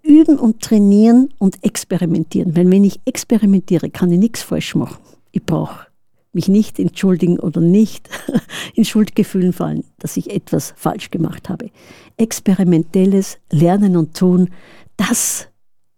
[0.08, 2.56] Üben und trainieren und experimentieren.
[2.56, 4.98] Weil wenn ich experimentiere, kann ich nichts falsch machen.
[5.32, 5.88] Ich brauche
[6.34, 8.10] mich nicht entschuldigen oder nicht
[8.76, 11.72] in Schuldgefühlen fallen, dass ich etwas falsch gemacht habe.
[12.16, 14.50] Experimentelles Lernen und Tun,
[14.96, 15.48] das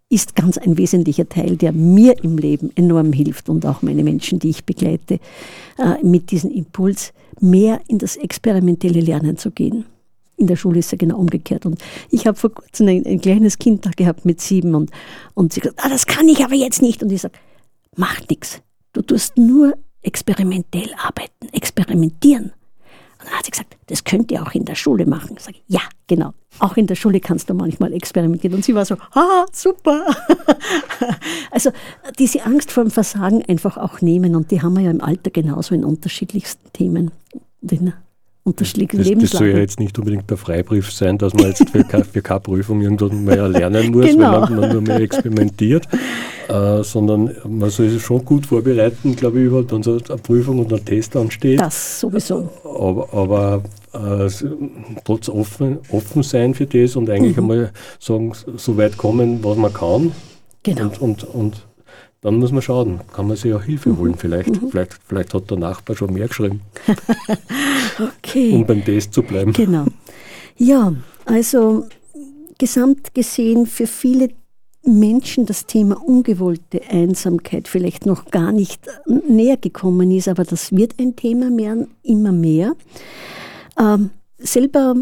[0.08, 4.40] ist ganz ein wesentlicher Teil, der mir im Leben enorm hilft und auch meine Menschen,
[4.40, 5.20] die ich begleite,
[5.78, 9.84] äh, mit diesem Impuls mehr in das experimentelle Lernen zu gehen.
[10.40, 11.66] In der Schule ist ja genau umgekehrt.
[11.66, 11.78] Und
[12.10, 14.90] ich habe vor kurzem ein, ein, kleines Kind da gehabt mit sieben und,
[15.34, 17.02] und sie gesagt, ah, das kann ich aber jetzt nicht.
[17.02, 17.34] Und ich sage,
[17.94, 18.62] macht nichts.
[18.94, 22.52] Du tust nur experimentell arbeiten, experimentieren.
[23.20, 25.36] Und dann hat sie gesagt, das könnt ihr auch in der Schule machen.
[25.36, 26.32] Ich sage, ja, genau.
[26.58, 28.56] Auch in der Schule kannst du manchmal experimentieren.
[28.56, 30.06] Und sie war so, ah, super.
[31.50, 31.70] also
[32.18, 34.34] diese Angst vor dem Versagen einfach auch nehmen.
[34.34, 37.10] Und die haben wir ja im Alter genauso in unterschiedlichsten Themen.
[37.60, 37.92] Den
[38.42, 41.84] unterschiedlichen das, das soll ja jetzt nicht unbedingt der Freibrief sein, dass man jetzt für,
[41.84, 44.48] für keine Prüfung irgendwann mehr lernen muss, genau.
[44.48, 45.86] wenn man nur mehr experimentiert,
[46.48, 50.60] äh, sondern man soll sich schon gut vorbereiten, glaube ich, überhaupt, wenn so eine Prüfung
[50.60, 51.60] und ein Test ansteht.
[51.60, 52.48] Das sowieso.
[52.64, 53.62] Aber, aber
[53.92, 54.30] äh,
[55.04, 57.42] trotz offen, offen sein für das und eigentlich mhm.
[57.42, 60.12] einmal sagen, so weit kommen, was man kann.
[60.62, 60.84] Genau.
[60.84, 61.66] Und, und, und
[62.22, 64.60] dann muss man schauen, kann man sich auch Hilfe holen vielleicht.
[64.60, 64.70] Mhm.
[64.70, 66.60] Vielleicht, vielleicht hat der Nachbar schon mehr geschrieben.
[67.98, 68.52] okay.
[68.52, 69.52] Um beim Test zu bleiben.
[69.52, 69.86] Genau.
[70.56, 70.94] Ja,
[71.24, 71.86] also
[72.58, 74.28] gesamt gesehen für viele
[74.84, 80.94] Menschen das Thema ungewollte Einsamkeit vielleicht noch gar nicht näher gekommen ist, aber das wird
[80.98, 82.74] ein Thema mehr, immer mehr.
[83.78, 84.94] Ähm, selber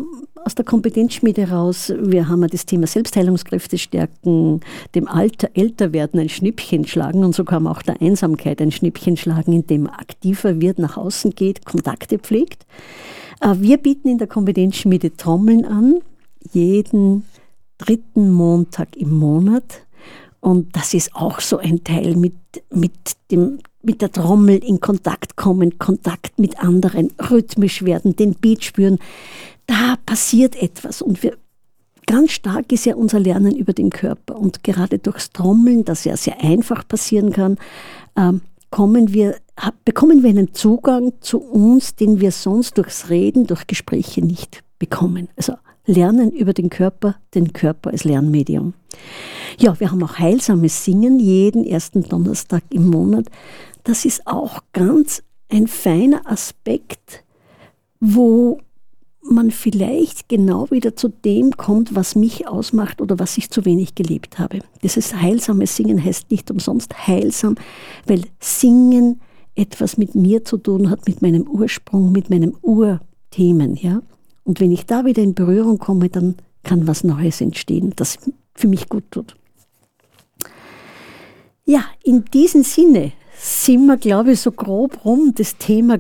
[0.45, 4.61] aus der Kompetenzschmiede raus, wir haben das Thema Selbstheilungskräfte stärken,
[4.95, 9.17] dem Alter, Älterwerden ein Schnippchen schlagen und so kann man auch der Einsamkeit ein Schnippchen
[9.17, 12.67] schlagen, indem man aktiver wird, nach außen geht, Kontakte pflegt.
[13.41, 16.01] Äh, wir bieten in der Kompetenzschmiede Trommeln an,
[16.53, 17.25] jeden
[17.79, 19.83] dritten Montag im Monat.
[20.41, 22.35] Und das ist auch so ein Teil mit,
[22.73, 22.93] mit,
[23.31, 28.99] dem, mit der Trommel in Kontakt kommen, Kontakt mit anderen, rhythmisch werden, den Beat spüren.
[29.69, 31.37] Da passiert etwas und wir,
[32.07, 34.37] ganz stark ist ja unser Lernen über den Körper.
[34.37, 37.59] Und gerade durchs Trommeln, das ja sehr einfach passieren kann,
[38.17, 38.41] ähm,
[38.71, 39.37] kommen wir,
[39.85, 45.29] bekommen wir einen Zugang zu uns, den wir sonst durchs Reden, durch Gespräche nicht bekommen.
[45.37, 45.55] Also
[45.85, 48.75] Lernen über den Körper, den Körper als Lernmedium.
[49.59, 53.27] Ja, wir haben auch heilsames Singen jeden ersten Donnerstag im Monat.
[53.85, 57.25] Das ist auch ganz ein feiner Aspekt,
[58.01, 58.61] wo
[59.31, 63.95] man vielleicht genau wieder zu dem kommt, was mich ausmacht oder was ich zu wenig
[63.95, 64.61] gelebt habe.
[64.83, 67.57] Dieses heilsame Singen heißt nicht umsonst heilsam,
[68.07, 69.21] weil Singen
[69.55, 74.03] etwas mit mir zu tun hat, mit meinem Ursprung, mit meinem Urthemen, ja.
[74.45, 78.19] Und wenn ich da wieder in Berührung komme, dann kann was Neues entstehen, das
[78.55, 79.37] für mich gut tut.
[81.65, 85.99] Ja, in diesem Sinne sind wir, glaube ich, so grob rum das Thema,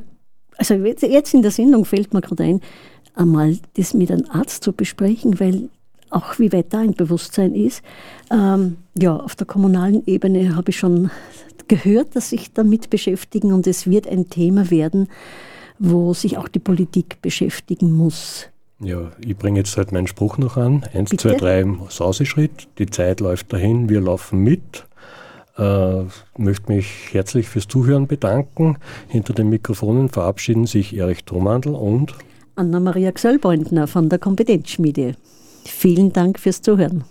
[0.56, 2.60] also jetzt in der Sendung fällt mir gerade ein,
[3.14, 5.68] einmal das mit einem Arzt zu besprechen, weil
[6.10, 7.82] auch wie weit da ein Bewusstsein ist.
[8.30, 11.10] Ähm, ja, auf der kommunalen Ebene habe ich schon
[11.68, 15.08] gehört, dass sich damit beschäftigen und es wird ein Thema werden,
[15.78, 18.46] wo sich auch die Politik beschäftigen muss.
[18.80, 20.84] Ja, ich bringe jetzt halt meinen Spruch noch an.
[20.94, 21.28] Eins, Bitte?
[21.28, 22.68] zwei, drei Sauseschritt.
[22.78, 24.86] Die Zeit läuft dahin, wir laufen mit.
[25.56, 26.04] Äh,
[26.36, 28.78] möchte mich herzlich fürs Zuhören bedanken.
[29.08, 32.14] Hinter den Mikrofonen verabschieden sich Erich Tromandl und
[32.58, 35.14] Anna-Maria Gsöllbeutner von der Kompetenzschmiede.
[35.64, 37.04] Vielen Dank fürs Zuhören.